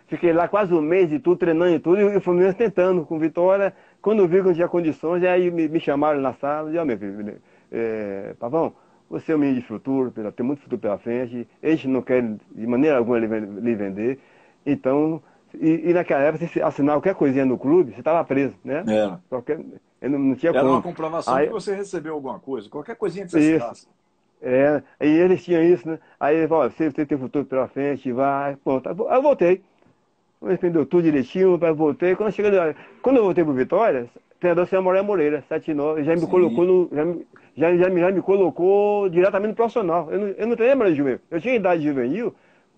[0.07, 3.19] Fiquei lá quase um mês e tudo, treinando e tudo, e o Fluminense tentando com
[3.19, 3.73] vitória.
[4.01, 6.97] Quando vi que não tinha condições, aí me, me chamaram na sala, e ó, meu
[6.97, 7.35] filho,
[7.69, 8.73] é, Pavão,
[9.09, 12.65] você é um menino de futuro, tem muito futuro pela frente, eles não querem de
[12.65, 14.19] maneira alguma lhe vender,
[14.65, 15.21] então
[15.61, 18.83] E, e naquela época, se assinar qualquer coisinha no clube, você estava preso, né?
[18.87, 19.19] Era.
[19.29, 19.59] Qualquer,
[20.01, 20.71] não, não tinha Era como.
[20.73, 23.55] uma comprovação Aí- que você recebeu alguma coisa, qualquer coisinha que você Isso.
[23.65, 23.87] assinasse.
[24.41, 25.97] É, e eles tinham isso, né?
[26.19, 28.55] Aí ele falou, "Ó, você, você tem futuro pela frente, vai.
[28.57, 28.87] Pronto.
[28.89, 29.61] Aí eu voltei.
[30.41, 32.15] Me entendeu tudo direitinho, aí eu voltei.
[32.15, 32.51] Quando eu, cheguei,
[33.01, 36.27] quando eu voltei pro Vitória, o treinador se Moré Moreira, 79, já me Sim.
[36.27, 36.89] colocou no.
[36.93, 37.25] Já, me-
[37.57, 40.11] já, já, me, já me colocou diretamente no profissional.
[40.11, 41.19] Eu não, eu não treinei mais juvenil.
[41.31, 42.35] Eu tinha idade juvenil,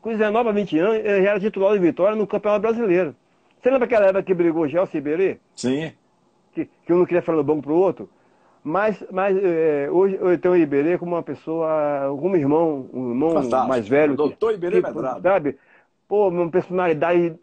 [0.07, 3.13] com 19 a 20 anos, eu já era titular do Vitória no Campeonato Brasileiro.
[3.59, 5.37] Você lembra aquela época que brigou Gelson Iberê?
[5.53, 5.91] Sim.
[6.53, 8.09] que, que um não queria falar do banco para o outro.
[8.63, 11.67] Mas, mas é, hoje eu tenho o Iberê como uma pessoa,
[12.21, 13.67] como irmão, um irmão Fantástico.
[13.67, 14.13] mais velho.
[14.13, 15.21] O doutor Iberê que, Medrado.
[15.21, 15.57] Sabe?
[16.07, 17.35] Pô, uma personalidade.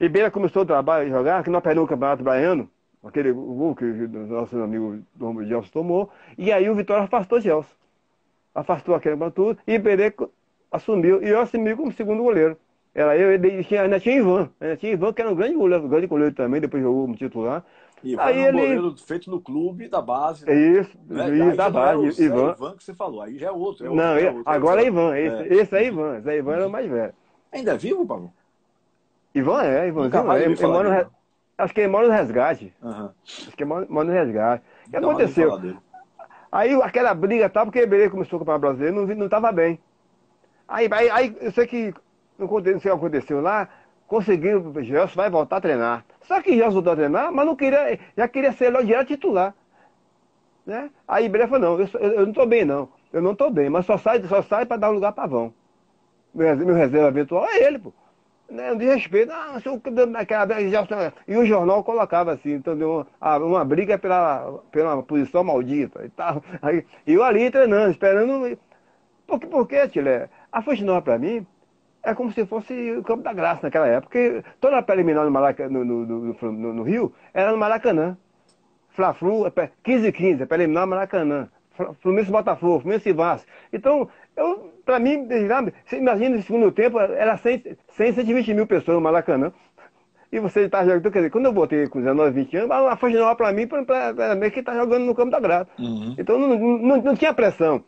[0.00, 2.66] Iberê começou a trabalhar e jogar, que nós perdemos o Campeonato Baiano,
[3.04, 5.02] aquele gol que o nosso amigo
[5.44, 7.68] Gelson tomou, e aí o Vitória afastou Gelson.
[8.54, 10.14] Afastou aquele tudo, e Iberê
[10.70, 12.56] assumiu, e eu assumi como segundo goleiro.
[12.94, 15.88] Era eu, ele tinha, ainda tinha Ivan, ainda tinha Ivan, que era um grande goleiro,
[15.88, 17.64] grande goleiro também, depois jogou como titular.
[18.02, 20.48] E Aí foi um ele- goleiro feito no clube da base.
[20.48, 21.54] É isso, né?
[21.54, 22.52] da é o base, Zé Ivan.
[22.56, 23.84] Ivan que você falou, aí já é outro.
[23.86, 24.86] é outro, Não, é é- outro, agora é.
[24.86, 27.12] Ivan, esse, esse é Ivan, esse é Ivan era o mais velho.
[27.52, 28.32] Ainda é vivo, Pavão?
[29.34, 31.06] Ivan é, Nunca Ivanzinho mais é, ele falar re-
[31.58, 33.12] acho que ele mora no resgate, Aham.
[33.24, 34.64] acho que ele mora, mora no resgate.
[34.86, 35.60] O que Nunca aconteceu?
[36.50, 39.52] Aí aquela briga tal, porque o Iberê começou a comprar brasileiro, não, vi- não tava
[39.52, 39.78] bem.
[40.68, 41.94] Aí, aí, aí eu sei que
[42.38, 43.68] não não sei o que aconteceu lá,
[44.06, 46.04] conseguiu, Gelson vai voltar a treinar.
[46.22, 49.54] Só que Gelson voltou a treinar, mas não queria, já queria ser direto titular.
[50.66, 50.90] Né?
[51.06, 53.70] Aí Iberê falou, não, eu, eu, eu não tô bem não, eu não tô bem,
[53.70, 55.52] mas só sai, só sai para dar lugar para Pavão.
[56.34, 57.92] Meu, meu reserva eventual é ele, pô.
[58.50, 59.68] Né, de respeito, ah, se
[60.46, 60.86] vez já-
[61.28, 66.10] e o jornal colocava assim, então deu uma, uma briga pela, pela posição maldita e
[66.10, 66.42] tal.
[66.62, 68.58] Aí, eu ali treinando, esperando.
[69.26, 71.46] Porque, porque Tilé, a Fonte Nova para mim
[72.02, 74.08] é como se fosse o Campo da Graça naquela época.
[74.08, 78.16] Porque toda a preliminar no, Maraca, no, no, no, no- Rio era no Maracanã.
[78.90, 81.48] Fla-Flu, é pé- 15 15, é preliminar Maracanã.
[82.00, 83.46] Fluminense Botafogo, Fluminense Vasco.
[83.72, 88.66] Então, eu, pra mim, sabe, você imagina no segundo tempo, era 100, 100 120 mil
[88.66, 89.52] pessoas no Maracanã.
[90.32, 92.96] E você tá jogando, então, quer dizer, quando eu botei com 19, 20 anos, a
[92.96, 95.70] Fonte Nova pra mim, pra meio que tá jogando no Campo da Graça.
[95.78, 96.16] Uhum.
[96.18, 97.82] Então não, não, não tinha pressão.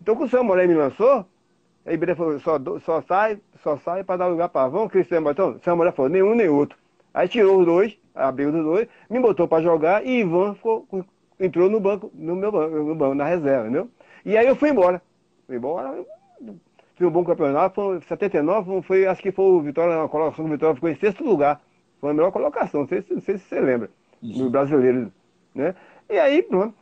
[0.00, 1.26] Então quando o Samuel me lançou,
[1.86, 5.04] a Iberê falou, só, só sai, só sai para dar lugar para Avão, que o
[5.04, 6.78] Samuel então, Samuel Moré falou, nenhum nem outro.
[7.12, 10.86] Aí tirou os dois, abriu os dois, me botou para jogar e Ivan ficou,
[11.38, 13.88] entrou no banco, no meu banco, no banco, na reserva, entendeu?
[14.24, 15.00] E aí eu fui embora.
[15.46, 15.94] Fui embora,
[16.96, 20.50] fiz um bom campeonato, foi 79, foi, acho que foi o Vitória, a colocação do
[20.50, 21.60] Vitória ficou em sexto lugar.
[22.00, 23.90] Foi a melhor colocação, não sei, se- não sei se você lembra,
[24.22, 25.12] do brasileiro,
[25.54, 25.74] né?
[26.08, 26.74] E aí, pronto,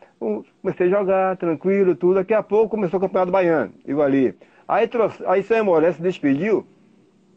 [0.61, 2.15] comecei a jogar, tranquilo, tudo.
[2.15, 4.35] Daqui a pouco começou o Campeonato Baiano, igual ali.
[4.73, 6.67] Aí, trouxe, aí Sam Moré se despediu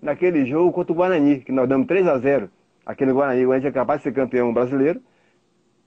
[0.01, 2.49] naquele jogo contra o Guarani, que nós damos 3 a 0
[2.86, 5.01] Aquele Guarani, o Guarani é capaz de ser campeão brasileiro.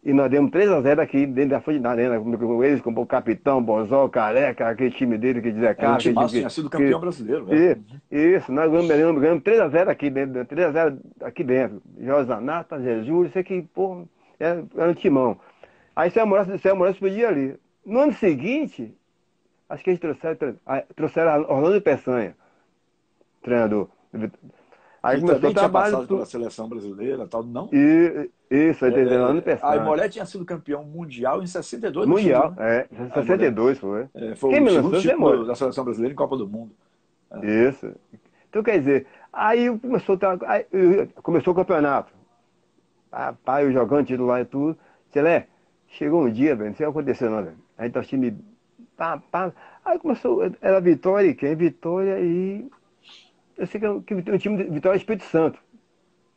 [0.05, 2.91] E nós demos 3 a 0 aqui dentro da Fonte da Arena, com eles, com
[2.91, 5.95] o capitão, Bozol, Careca, aquele time dele que dizia É, cara.
[5.95, 7.47] o Timaço tinha sido campeão brasileiro.
[7.47, 7.79] né?
[8.11, 11.81] Isso, nós ganhamos, ganhamos, ganhamos 3x0 aqui dentro, 3x0 aqui dentro.
[11.99, 14.07] Josanata, Jesus, isso aqui, pô,
[14.39, 15.39] era, era um timão.
[15.97, 17.57] Aí Céu Moraes podia ali.
[17.87, 18.95] No ano seguinte,
[19.69, 22.35] acho que eles trouxeram, ah, trouxeram Orlando Peçanha,
[23.43, 23.89] treinador.
[25.03, 27.69] Aí Ele começou também o tinha passado pela seleção brasileira tal, não?
[27.73, 29.77] E, isso, aí teve Orlando É, a Peçanha.
[29.77, 32.87] Imolé tinha sido campeão mundial em 62 no Mundial, Chile, né?
[33.11, 34.09] é, 62 foi.
[34.15, 36.73] É, foi Quem o segundo título da seleção brasileira em Copa do Mundo.
[37.43, 37.93] Isso.
[38.49, 40.67] Então, quer dizer, aí começou, o aí,
[41.23, 42.13] começou o campeonato.
[43.45, 44.77] Pai, eu jogando titular e tudo.
[45.11, 45.47] Selé,
[45.89, 47.57] chegou um dia, velho, não sei o que aconteceu, não, velho.
[47.77, 48.37] Aí tá o time.
[48.99, 49.53] Pá, pá.
[49.85, 51.55] Aí começou, era Vitória e quem?
[51.55, 52.69] Vitória e.
[53.57, 55.59] Eu sei que, é o- time de Vitória é Espírito Santo.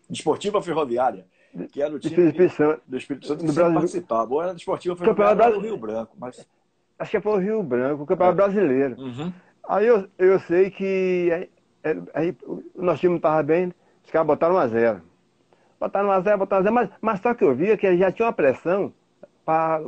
[0.09, 1.25] Desportiva Ferroviária,
[1.71, 2.81] que era o time Espírito Santo.
[2.87, 4.33] do Espírito Santo que Brasil- participava.
[4.33, 6.15] Ou era Desportiva Campeonato Ferroviária ou Brasi- Rio Branco.
[6.19, 6.47] Mas...
[6.99, 8.95] Acho que foi o Rio Branco, o campeonato brasileiro.
[9.01, 9.33] Uhum.
[9.67, 11.49] Aí eu, eu sei que
[11.83, 13.73] aí, aí- o nosso time não estava bem,
[14.05, 15.01] os caras botaram 1 a 0
[15.79, 17.97] Botaram 1 a 0 botaram 1 a 0 mas, mas só que eu via que
[17.97, 18.93] já tinha uma pressão
[19.43, 19.81] para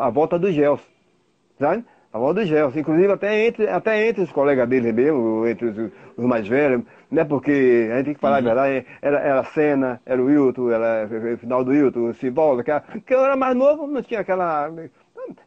[0.00, 0.84] a volta do Gelson.
[1.58, 1.84] Sabe?
[2.12, 2.78] A volta do Gelson.
[2.78, 7.24] Inclusive até entre, até entre os colegas dele mesmo, entre os, os mais velhos, né?
[7.24, 10.70] Porque a gente tem que falar a verdade, era, era a Senna, era o Wilton,
[10.70, 14.20] era o final do Wilton, o Cibolda, que, que eu era mais novo, não tinha
[14.20, 14.70] aquela.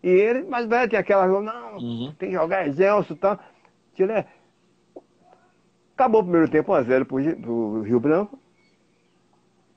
[0.03, 1.28] E ele, mais velho, tinha aquela.
[1.28, 2.14] Não, Uhum.
[2.18, 3.39] tem que jogar Gelson e tal.
[3.93, 4.26] Tchilé.
[5.95, 8.38] Acabou o primeiro tempo 1x0 pro, Gi- pro Rio Branco.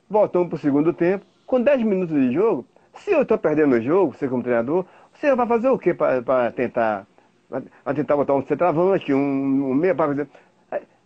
[0.09, 1.25] Voltamos pro segundo tempo.
[1.47, 4.85] Com 10 minutos de jogo, se eu estou perdendo o jogo, você como treinador,
[5.21, 7.07] você vai fazer o quê para tentar,
[7.49, 10.29] pra tentar botar um centroavante, um, um meia para fazer.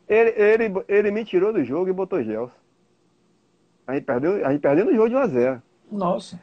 [0.08, 2.54] Ele, ele, ele me tirou do jogo e botou Gelson.
[3.86, 5.60] A gente perdeu, a gente perdeu no jogo de 1x0.
[5.90, 6.40] Nossa.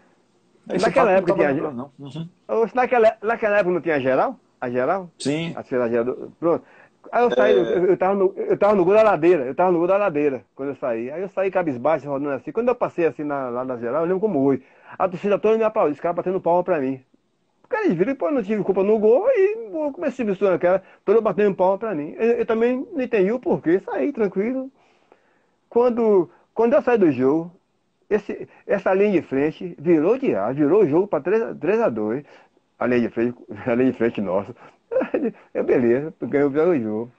[0.68, 1.54] naquela época tinha.
[1.54, 1.92] Não, não.
[2.00, 2.30] Uhum.
[2.74, 4.40] Naquela, naquela época não tinha geral?
[4.60, 5.10] A geral?
[5.18, 5.54] Sim.
[5.56, 6.16] A geral.
[6.40, 6.64] Pronto.
[7.12, 7.60] Aí eu saí, é...
[7.60, 9.98] eu, eu, tava no, eu tava no gol da ladeira, eu tava no gol da
[9.98, 11.10] ladeira quando eu saí.
[11.10, 12.52] Aí eu saí cabisbaixo, rodando assim.
[12.52, 14.64] Quando eu passei assim na, lá na geral, eu lembro como hoje.
[14.98, 17.02] A torcida toda me aplaudiu, os caras batendo palma pra mim.
[17.72, 20.56] Porque eles viram que eu não tive culpa no gol e eu comecei a misturar
[20.56, 22.14] aquela, toda batendo palma pra mim.
[22.18, 24.70] Eu, eu, também não entendi o porquê, saí tranquilo.
[25.70, 27.50] Quando, quando eu saí do jogo,
[28.10, 31.88] esse, essa linha de frente virou de ar, virou o jogo para 3, 3 a
[31.88, 32.26] 2
[32.78, 34.54] a linha de frente, a linha de frente nossa.
[35.54, 37.12] É beleza, ganhou o jogo.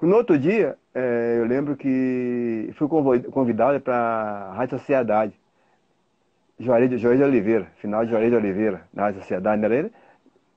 [0.00, 2.88] No outro dia, é, eu lembro que fui
[3.30, 5.38] convidado para a Rádio Sociedade.
[6.58, 9.92] Juarez de, Juarez de Oliveira, final de Juarez de Oliveira, na Sociedade, não era ele?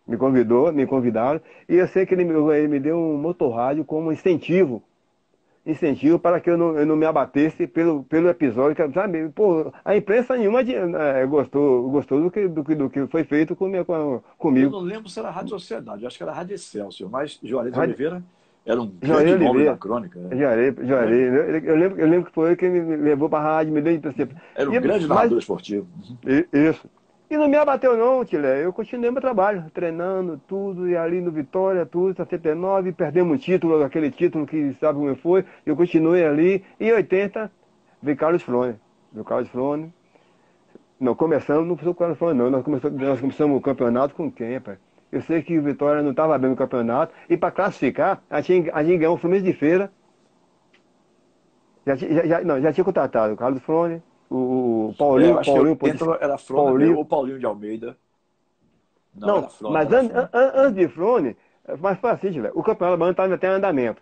[0.08, 1.40] Me convidou, me convidaram,
[1.70, 4.84] e eu sei que ele me, ele me deu um motorrádio como incentivo
[5.66, 9.30] incentivo para que eu não, eu não me abatesse pelo, pelo episódio, que, sabe?
[9.30, 14.24] Pô, a imprensa nenhuma é, gostou, gostou do que, do, do que foi feito comigo,
[14.38, 14.68] comigo.
[14.68, 17.40] Eu não lembro se era a Rádio Sociedade, acho que era a Rádio Excelsior, mas
[17.44, 17.90] Juarez Rádio...
[17.90, 18.24] Oliveira
[18.66, 19.72] era um grande nome Oliveira.
[19.72, 20.20] da crônica.
[20.20, 20.38] Né?
[20.38, 20.76] Juarez.
[20.78, 21.70] É.
[21.70, 24.00] Eu, lembro, eu lembro que foi ele que me levou para a rádio, me deu
[24.56, 25.88] Era um e, grande narrador esportivo.
[26.54, 26.88] Isso.
[27.30, 28.64] E não me abateu não, Tilé.
[28.64, 33.82] Eu continuei meu trabalho, treinando tudo, e ali no Vitória, tudo, 79, perdemos o título,
[33.84, 35.46] aquele título que sabe como foi.
[35.66, 36.64] Eu continuei ali.
[36.80, 37.50] Em 80,
[38.04, 38.76] veio Carlos Frone.
[39.12, 39.92] Veio Carlos Frone.
[41.00, 42.52] Não, começamos, não foi o Carlos Frone não.
[42.52, 44.78] Nós começamos, nós começamos o campeonato com quem, pai?
[45.12, 47.14] Eu sei que o Vitória não estava bem no campeonato.
[47.30, 49.92] E para classificar, a gente, a gente ganhou o Fluminense de Feira.
[51.86, 56.18] Já, já, já, não, já tinha contratado o Carlos Frone, o Paulinho, é, Paulinho, Paulinho
[56.22, 57.98] era Frone Paulinho, ou Paulinho de Almeida.
[59.14, 61.36] Não, não Frone, mas an, an, antes de Frone,
[61.80, 62.54] mas foi assim, velho.
[62.56, 64.02] O campeonato baiano estava até em andamento.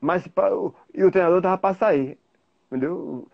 [0.00, 0.28] Mas
[0.92, 2.18] e o treinador estava para sair.
[2.70, 3.26] Entendeu?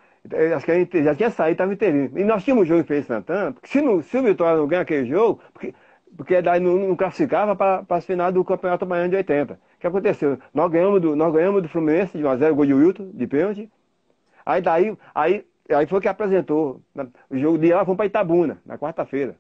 [0.54, 2.16] Acho que a gente já tinha saído, estava interino.
[2.16, 4.68] E nós tínhamos um jogo em Feira Santana, porque se, não, se o Vitória não
[4.68, 5.74] ganha aquele jogo, porque,
[6.16, 9.54] porque daí não, não classificava para as finais do Campeonato Baiano de 80.
[9.54, 10.38] O que aconteceu?
[10.52, 13.70] Nós ganhamos do, nós ganhamos do Fluminense de 1x0, gol de Wilton, de pênalti.
[14.44, 16.82] Aí daí, aí Aí foi que apresentou.
[17.30, 19.36] O jogo de lá foi para Itabuna, na quarta-feira.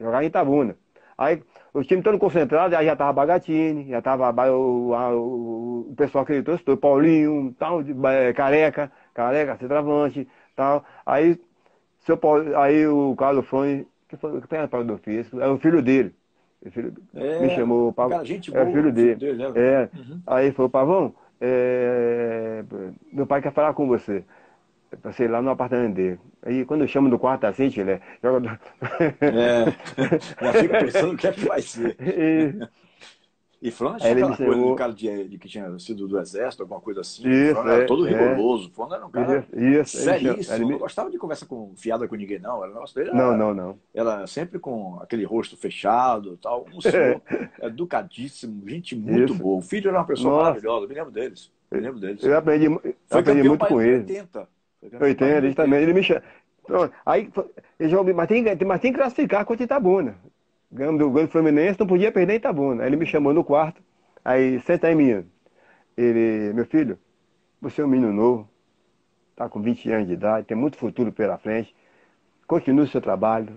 [0.00, 0.76] Jogar em Itabuna.
[1.16, 6.26] Aí o time todo concentrado, aí já tava Bagatini, já tava o, o, o pessoal
[6.26, 10.84] que ele trouxe, o Paulinho, tal, de, é, careca, careca, centroavante, tal.
[11.06, 11.40] Aí,
[12.00, 15.58] seu Paulo, aí o Carlos Fone, que foi que tem a do físico, é o
[15.58, 16.14] filho dele.
[16.64, 18.24] O filho, é, me chamou, Pavão.
[18.24, 19.14] Gente boa, é o filho dele.
[19.14, 19.52] dele né?
[19.54, 19.90] é.
[19.94, 20.20] Uhum.
[20.26, 22.64] Aí falou, Pavão, é,
[23.12, 24.24] meu pai quer falar com você.
[25.02, 26.18] Passei lá no apartamento dele.
[26.42, 28.58] Aí quando eu chamo do quarto assim, ele joga.
[29.20, 29.64] É,
[30.42, 31.96] já fica pensando o que é que vai ser.
[32.00, 32.68] E,
[33.60, 36.80] e Flávio tinha aquela coisa do cara de, de, que tinha sido do exército, alguma
[36.80, 37.26] coisa assim.
[37.26, 38.10] Isso, é, era todo é.
[38.10, 38.70] rigoroso.
[38.78, 38.94] É.
[38.94, 40.56] era um cara isso, seríssimo.
[40.56, 42.62] Ele, não gostava de conversa com, fiada com ninguém, não.
[42.62, 43.78] Era, nossa, dele era, não, não, não.
[43.94, 46.66] Era sempre com aquele rosto fechado tal.
[46.72, 47.22] Um senhor
[47.62, 49.42] educadíssimo, gente muito isso.
[49.42, 49.58] boa.
[49.58, 50.44] O filho era uma pessoa nossa.
[50.44, 51.50] maravilhosa, me lembro deles.
[51.70, 52.22] Me lembro deles.
[52.22, 53.98] Eu aprendi, Foi aprendi muito com ele.
[54.00, 54.48] 80.
[55.00, 55.82] 80, ele também.
[55.82, 56.22] Ele me chama.
[57.04, 57.30] Aí,
[57.78, 60.16] ele mas, tem, mas tem que classificar contra Itabuna.
[60.70, 62.82] Ganhamos do do Fluminense, não podia perder Itabuna.
[62.82, 63.82] Aí ele me chamou no quarto.
[64.24, 65.24] Aí, senta aí, menino.
[65.96, 66.98] Ele, meu filho,
[67.60, 68.48] você é um menino novo,
[69.34, 71.74] tá com 20 anos de idade, tem muito futuro pela frente.
[72.46, 73.52] Continue o seu trabalho.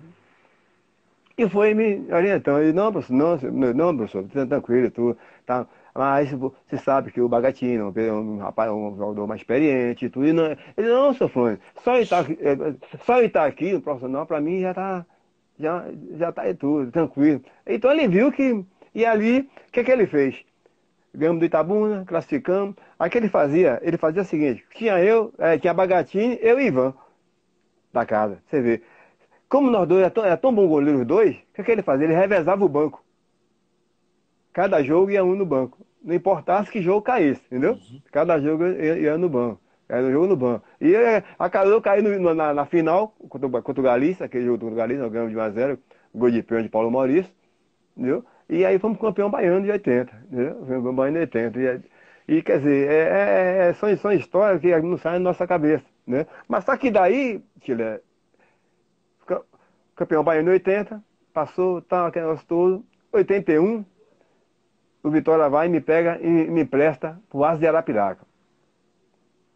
[1.38, 2.62] E foi me orientando.
[2.62, 5.66] Ele, não, professor, não, não, professor, tranquilo, tu, tá.
[5.96, 10.28] Mas você sabe que o Bagatino é um rapaz, um jogador mais experiente tudo.
[10.28, 10.46] E não,
[10.78, 14.26] ele, não, seu Flônio, só ele estar tá, é, só ele tá aqui no profissional,
[14.26, 15.06] para mim já está
[15.60, 15.86] já,
[16.18, 17.42] já tá tudo, tranquilo.
[17.66, 18.66] Então ele viu que.
[18.94, 20.44] E ali, o que, que ele fez?
[21.14, 22.76] Ganhamos do Itabuna, classificamos.
[22.98, 23.80] Aí que ele fazia?
[23.84, 26.94] Ele fazia o seguinte: tinha eu, é, tinha Bagatini, eu e Ivan
[27.94, 28.40] da casa.
[28.48, 28.82] Você vê.
[29.48, 31.82] Como nós dois é tão, é tão bom goleiro os dois, o que, que ele
[31.82, 32.06] fazia?
[32.06, 33.04] Ele revezava o banco.
[34.54, 37.74] Cada jogo ia um no banco não importasse que jogo caísse, entendeu?
[37.74, 38.02] Uhum.
[38.12, 39.62] Cada jogo ia, ia, no banco.
[39.90, 40.64] Era um jogo no banco.
[40.80, 41.82] E é, acabou
[42.20, 45.34] no, na, na, final contra, contra o Galícia, aquele jogo contra o Galícia, nós ganhamos
[45.34, 45.80] de 1x0,
[46.14, 47.34] gol de pênalti de Paulo Maurício,
[47.98, 48.24] entendeu?
[48.48, 50.56] E aí fomos campeão baiano de 80, entendeu?
[50.56, 51.60] Campeão baiano de 80.
[52.28, 55.48] E, e quer dizer, é, é, é, são, são histórias que não saem da nossa
[55.48, 56.28] cabeça, né?
[56.48, 58.00] Mas só que daí, Chile,
[59.96, 63.84] campeão baiano de 80, passou, tal, aquele negócio todo, 81,
[65.02, 68.29] o Vitória vai e me pega e me presta pro Aço de Arapiraca.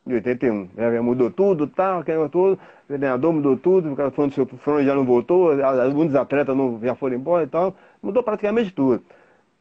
[0.05, 0.69] Em 81.
[0.77, 2.53] É, mudou tudo, tal, aquele tudo.
[2.83, 4.45] O treinador mudou tudo, o cara falando do seu
[4.85, 7.75] já não voltou, alguns atletas não, já foram embora e tal.
[8.01, 9.03] Mudou praticamente tudo.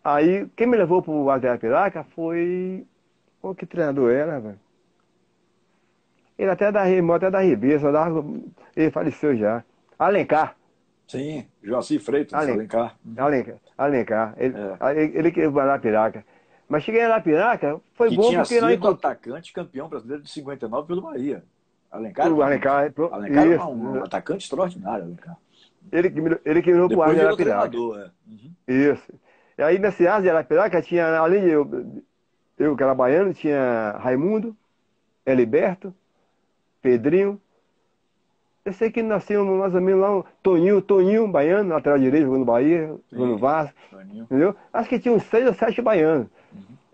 [0.05, 2.85] Aí, quem me levou pro Aço de Arapiraca foi
[3.41, 4.59] Pô, que treinador era, velho.
[6.39, 6.83] Ele até da
[7.17, 8.25] até da Ribeira, dava,
[8.77, 9.65] ele faleceu já.
[9.99, 10.57] Alencar.
[11.09, 12.97] Sim, Joaci Freitas, Alen- Alencar.
[13.17, 13.57] Alencar.
[13.77, 14.35] Alencar.
[14.39, 14.91] Ele, É.
[15.03, 16.25] ele, ele que vai lá Piraca.
[16.69, 19.11] Mas cheguei lá Piraca, foi que bom tinha porque sido encontrei.
[19.11, 21.45] atacante campeão brasileiro de 59 pelo Bahia.
[21.91, 23.69] Alencar, O Alencar, pro- Alencar era isso.
[23.69, 25.37] um, um atacante extraordinário, Alencar.
[25.91, 27.77] Ele que me, ele que virou pro virou Arapiraca.
[27.99, 28.11] é.
[28.31, 28.53] Uhum.
[28.67, 29.13] Isso.
[29.59, 32.03] E aí nesse de Arapiraca tinha, além de eu,
[32.59, 34.57] eu que era baiano, tinha Raimundo,
[35.27, 35.95] Eliberto,
[36.81, 37.39] Pedrinho.
[38.65, 42.45] Eu sei que nasceu mais ou menos lá um Toninho, Toninho, baiano, lateral direito, jogando
[42.45, 44.25] Bahia, jogando Vasco, Toninho.
[44.25, 44.55] entendeu?
[44.73, 46.29] Acho que tinha uns seis ou sete baianos.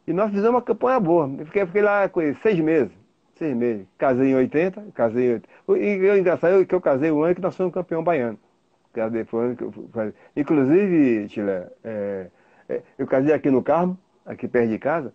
[0.09, 1.31] E nós fizemos uma campanha boa.
[1.39, 2.93] Eu Fiquei, fiquei lá com eles seis meses.
[3.35, 3.87] Seis meses.
[3.99, 5.49] Casei em 80, casei em 80.
[5.79, 8.39] E o engraçado é que eu casei o ano que nós fomos campeão baiano.
[8.93, 11.51] Casei, foi o ano que eu fui- Inclusive, Chile,
[11.85, 12.31] é,
[12.69, 15.13] é, eu casei aqui no Carmo, aqui perto de casa,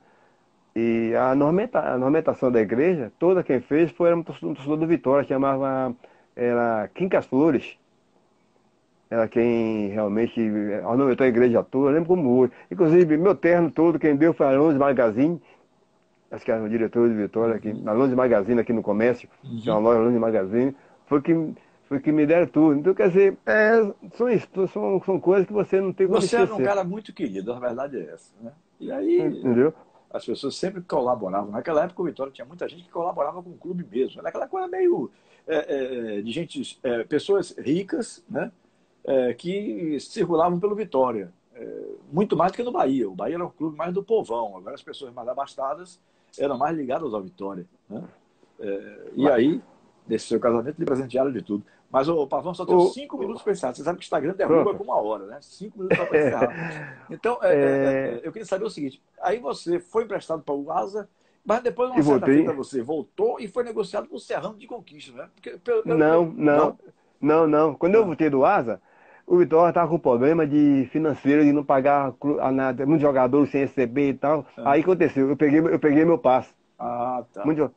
[0.76, 5.28] e a, normenta, a normentação da igreja, toda quem fez foi um torcedor do Vitória,
[5.28, 5.96] chamava
[6.36, 7.78] era Quincas Flores.
[9.14, 12.52] Era quem realmente eh, ornamentou a igreja toda, eu lembro como hoje.
[12.72, 15.40] Inclusive, meu terno todo, quem deu foi a Alonso Magazine,
[16.32, 19.30] acho que era o diretor de Vitória, aqui, na Alonso Magazine aqui no comércio,
[19.62, 21.54] que é uma loja Alonso Magazine, foi que,
[21.88, 22.80] foi que me deram tudo.
[22.80, 26.36] Então, quer dizer, é, são, isso, são, são coisas que você não tem como Você
[26.36, 26.66] era um esquecer.
[26.66, 28.32] cara muito querido, a verdade é essa.
[28.42, 28.52] Né?
[28.80, 29.76] E aí, Entendeu?
[30.12, 31.52] as pessoas sempre colaboravam.
[31.52, 34.20] Naquela época, o Vitória tinha muita gente que colaborava com o clube mesmo.
[34.22, 35.12] Era aquela coisa meio
[35.46, 38.52] é, é, de gente, é, pessoas ricas, né?
[39.06, 41.32] É, que circulavam pelo Vitória.
[41.56, 43.10] É, muito mais do que no Bahia.
[43.10, 44.58] O Bahia era um clube mais do povão.
[44.58, 46.00] Agora, as pessoas mais abastadas
[46.38, 47.66] eram mais ligadas ao Vitória.
[47.90, 48.04] Né?
[48.60, 49.62] É, e aí,
[50.08, 51.64] desse seu casamento, lhe presentearam de tudo.
[51.92, 53.76] Mas o Pavão só tem O- cinco minutos para encerrar.
[53.76, 55.38] Você sabe que o Instagram derruba com uma hora, né?
[55.42, 57.04] Cinco minutos para encerrar.
[57.12, 60.72] Então, é, é, é, eu queria saber o seguinte: aí você foi emprestado para o
[60.72, 61.08] Asa,
[61.46, 62.36] mas depois, numa E certa voltei.
[62.38, 65.30] feita, você voltou e foi negociado com o Serrano de Conquista, né?
[65.36, 66.80] Porque, pelo- pelo- Não, não,
[67.22, 67.76] não, não.
[67.76, 68.82] Quando eu voltei do Asa,
[69.26, 72.14] o Vitória estava com problema de financeiro, de não pagar
[72.54, 74.46] nada, muitos jogadores sem receber e tal.
[74.58, 76.54] Aí aconteceu, eu peguei, eu peguei meu passe.
[76.78, 77.46] Ah, tá.
[77.46, 77.72] Muito-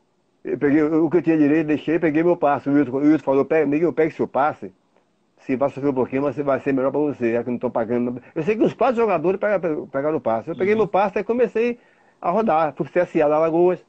[0.44, 2.68] eu peguei o que eu tinha direito, deixei, peguei meu passe.
[2.68, 4.72] O Wilton, o Wilton falou, pega, Miguel, pegue seu passe.
[5.38, 7.70] Se vai sofrer um pouquinho, mas vai ser melhor para você, já que não estou
[7.70, 8.20] pagando.
[8.34, 10.48] Eu sei que os quatro jogadores pegaram, pegaram o passe.
[10.50, 11.78] Eu peguei meu passe e comecei
[12.20, 12.74] a rodar.
[12.74, 13.84] Fui pro CSA da Lagoas.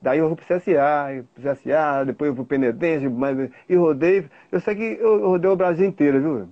[0.00, 4.28] Daí eu fui pro CSA, pro CSA, depois eu fui pro Penedense, mas, e rodei.
[4.52, 6.48] Eu sei que eu rodei o Brasil inteiro, viu?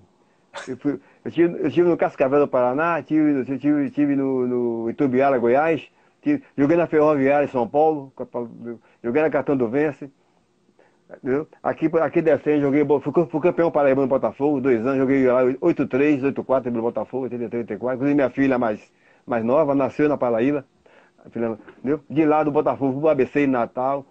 [0.68, 4.46] Eu, fui, eu, tive, eu tive no Cascavel do Paraná, tive, eu tive, tive no,
[4.46, 5.86] no Itubiara, Goiás,
[6.22, 8.12] tive, joguei na Ferroviária em São Paulo,
[9.02, 10.11] joguei na Catão do Vence.
[11.62, 16.32] Aqui, aqui descendo, joguei, fui, fui campeão paraibano no Botafogo, dois anos, joguei lá 8-3,
[16.32, 17.94] 8-4 pelo Botafogo, 83, 84.
[17.94, 18.92] Inclusive minha filha mais,
[19.24, 20.64] mais nova nasceu na Paraíba.
[21.24, 21.59] entendeu?
[22.11, 24.04] De lá do Botafogo, fui pro ABC em Natal.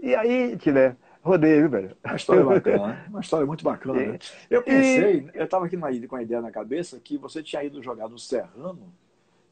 [0.00, 1.96] E aí, Tilé, rodei, viu, velho?
[2.04, 3.04] Uma história bacana, né?
[3.08, 4.00] Uma história muito bacana.
[4.00, 4.18] Né?
[4.50, 7.82] Eu pensei, eu estava aqui numa, com a ideia na cabeça que você tinha ido
[7.82, 8.92] jogar no Serrano,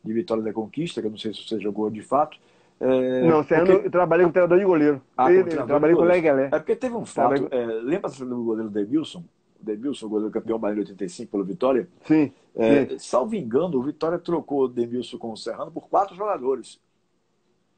[0.03, 2.39] de Vitória da Conquista, que eu não sei se você jogou de fato.
[2.81, 3.87] É, não, Serrano, porque...
[3.89, 5.03] eu trabalhei com treinador de goleiro.
[5.17, 6.05] Ah, eu, trabalhei com o.
[6.07, 6.47] Leguelé.
[6.47, 7.35] É porque teve um fato.
[7.35, 9.23] Trabalhei- É, Lembra-se do goleiro Demilson?
[9.61, 11.87] O Demilson, o goleiro campeão baiano de 85 pelo Vitória?
[12.07, 12.99] Sim, É, sim.
[12.99, 16.81] salvo engano, o Vitória trocou o Demilson com o Serrano por quatro jogadores.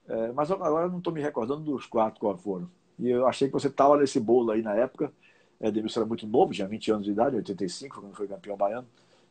[0.08, 2.70] É, mas agora eu não estou me recordando dos quatro qual foram.
[2.98, 5.12] E eu achei que você estava nesse bolo aí na época.
[5.60, 8.86] É, Demilson era muito novo, tinha 20 anos de idade, 85, quando foi campeão baiano.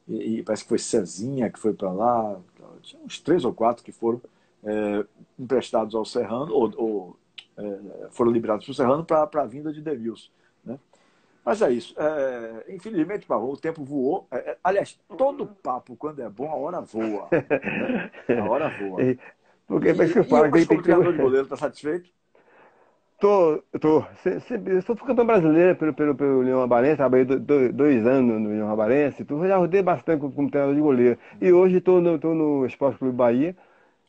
[0.08, 2.40] E, e parece que foi Cezinha que foi para lá.
[2.82, 4.22] Tinha uns três ou quatro que foram
[4.64, 5.06] é,
[5.40, 7.18] emprestados ao Serrano, ou, ou,
[7.58, 10.30] é, foram liberados para o Serrano para a vinda de Demilson.
[10.64, 10.80] Né?
[11.44, 11.96] Mas é isso.
[12.00, 14.28] É, infelizmente, Pavão, o tempo voou.
[14.32, 17.34] É, é, aliás, todo papo, quando é bom, a hora voa.
[17.76, 17.96] né?
[18.36, 19.08] A hora voa.
[19.12, 19.20] E-
[19.68, 22.12] Porque E, isso que eu e falo, como que ter- treinador de goleiro, está satisfeito?
[23.22, 24.04] Tô, tô.
[24.24, 28.06] Se- Sempre, eu sou campeão brasileiro pelo, pelo, pelo Leão Abarense, trabalhei do- do- dois
[28.06, 31.20] anos no Leão Abarense, tu já rodei bastante como, como treinador de goleiro.
[31.40, 33.56] E hoje estou no, tô no Esporte Clube Bahia,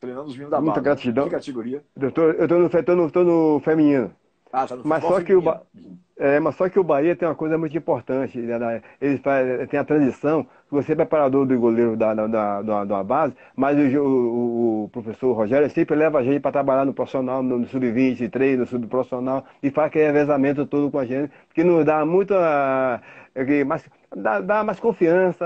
[0.01, 0.85] Treinando os vinhos da Muita base.
[0.85, 1.25] gratidão.
[1.25, 1.83] Que categoria?
[2.01, 4.15] eu tô, eu tô, no, tô, no, tô no feminino.
[4.53, 5.67] Ah, tá no Mas só que o feminino.
[6.19, 8.39] É, mas só que o Bahia tem uma coisa muito importante.
[8.39, 12.85] né, Ele faz, tem a transição, você é preparador do goleiro da, da, da, da-
[12.85, 16.95] da base, mas o, o, o professor Rogério sempre leva a gente para trabalhar no
[16.95, 21.63] profissional, no, no sub-23, no subprofissional, e faz aquele revezamento todo com a gente, que
[21.65, 23.01] nos dá muita.
[23.35, 25.45] é mais, dá, dá mais confiança,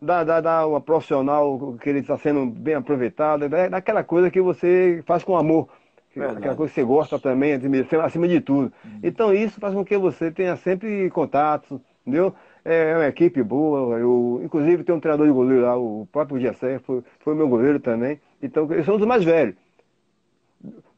[0.00, 4.40] dá, dá, dá uma profissional que ele está sendo bem aproveitado, é daquela coisa que
[4.40, 5.68] você faz com amor.
[6.14, 6.38] Verdade.
[6.38, 8.72] Aquela coisa que você gosta também, acima- de tudo.
[9.02, 12.34] Então isso faz com que você tenha sempre contatos, entendeu?
[12.64, 16.78] É uma equipe boa, eu, inclusive tem um treinador de goleiro lá, o próprio Gessé
[16.80, 18.20] foi, foi meu goleiro também.
[18.42, 19.54] Então eu sou um dos mais velhos.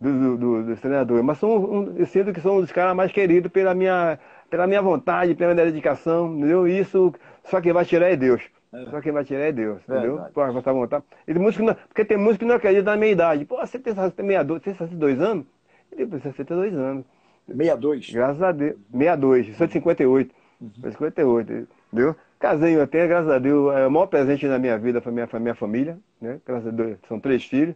[0.00, 3.50] do, do, dos treinadores, mas são um, eu sinto que são os caras mais queridos
[3.52, 4.18] pela minha,
[4.50, 6.66] pela minha vontade, pela minha dedicação, entendeu?
[6.66, 8.42] Isso só quem vai tirar é Deus.
[8.72, 8.86] É.
[8.90, 10.20] Só quem vai tirar é Deus, entendeu?
[10.34, 11.04] Pode botar vontade.
[11.28, 13.44] E não, porque tem música que não acredita na minha idade.
[13.44, 15.46] Pô, você tem 62, tem 62 anos?
[15.92, 17.04] Ele tem 62 anos.
[17.46, 18.10] 62?
[18.10, 18.76] Graças a Deus.
[18.90, 20.34] 62, sou de 58.
[20.62, 20.92] Uhum.
[20.92, 22.16] 58, entendeu?
[22.38, 25.54] Casei até, graças a Deus, é, o maior presente na minha vida foi minha, minha
[25.54, 26.40] família, né?
[26.46, 27.74] Graças a Deus, são três filhos.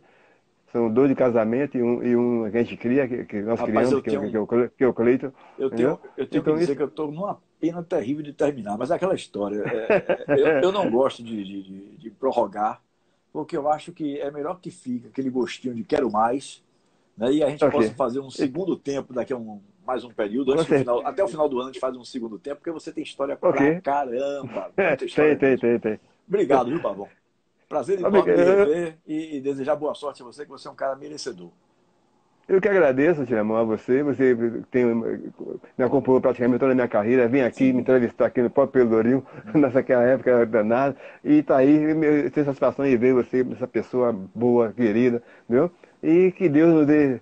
[0.73, 3.59] São dois de casamento e um, e um que a gente cria, que, que nós
[3.59, 4.31] Rapaz, criamos, que, tenho...
[4.31, 5.33] que, é o, que é o Cleiton.
[5.59, 6.77] Eu tenho, eu tenho então, que dizer isso...
[6.77, 9.63] que eu estou numa pena terrível de terminar, mas é aquela história.
[9.65, 9.95] É,
[10.29, 12.83] é, eu, eu, não gosto de, de, de, prorrogar,
[13.33, 16.63] porque eu acho que é melhor que fica aquele gostinho de quero mais,
[17.17, 17.33] né?
[17.33, 17.81] e a gente okay.
[17.81, 21.29] possa fazer um segundo tempo daqui a um, mais um período, antes final, até o
[21.29, 23.81] final do ano a gente faz um segundo tempo, porque você tem história okay.
[23.81, 24.73] pra caramba.
[25.15, 26.01] tem, tem, tem, tem.
[26.27, 27.09] Obrigado, viu, Pavão?
[27.69, 30.75] Prazer em me rever e, e desejar boa sorte a você, que você é um
[30.75, 31.51] cara merecedor.
[32.49, 34.05] Eu que agradeço, Tiramão, a você.
[34.05, 34.37] Você
[34.71, 37.27] tem, me acompanhou praticamente toda a minha carreira.
[37.27, 37.73] Vim aqui Sim.
[37.73, 40.97] me entrevistar aqui no próprio Pelourinho, nessa época danada.
[41.25, 41.77] E está aí,
[42.31, 45.69] tenho satisfação em ver você, essa pessoa boa, querida, viu?
[46.01, 47.21] E que Deus nos dê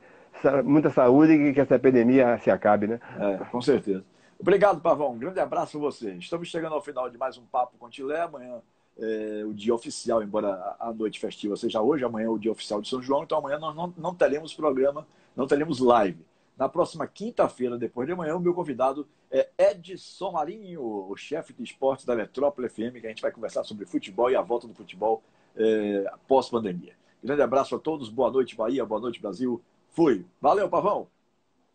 [0.65, 3.01] muita saúde e que essa epidemia se acabe, né?
[3.19, 4.05] É, com certeza.
[4.39, 5.13] Obrigado, Pavão.
[5.13, 6.13] Um grande abraço a você.
[6.15, 8.21] Estamos chegando ao final de mais um Papo com Tilé.
[8.21, 8.61] Amanhã
[8.99, 12.81] é, o dia oficial, embora a noite festiva seja hoje, amanhã é o dia oficial
[12.81, 16.25] de São João, então amanhã nós não, não teremos programa, não teremos live.
[16.57, 21.65] Na próxima quinta-feira, depois de amanhã, o meu convidado é Edson Marinho, o chefe de
[21.65, 24.75] esportes da Metrópole FM, que a gente vai conversar sobre futebol e a volta do
[24.75, 25.21] futebol
[25.57, 26.93] é, pós-pandemia.
[27.23, 29.61] Grande abraço a todos, boa noite, Bahia, boa noite, Brasil.
[29.95, 30.27] Fui.
[30.41, 31.07] Valeu, Pavão.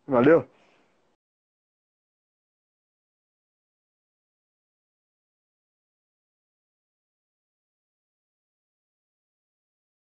[0.07, 0.45] Valeu.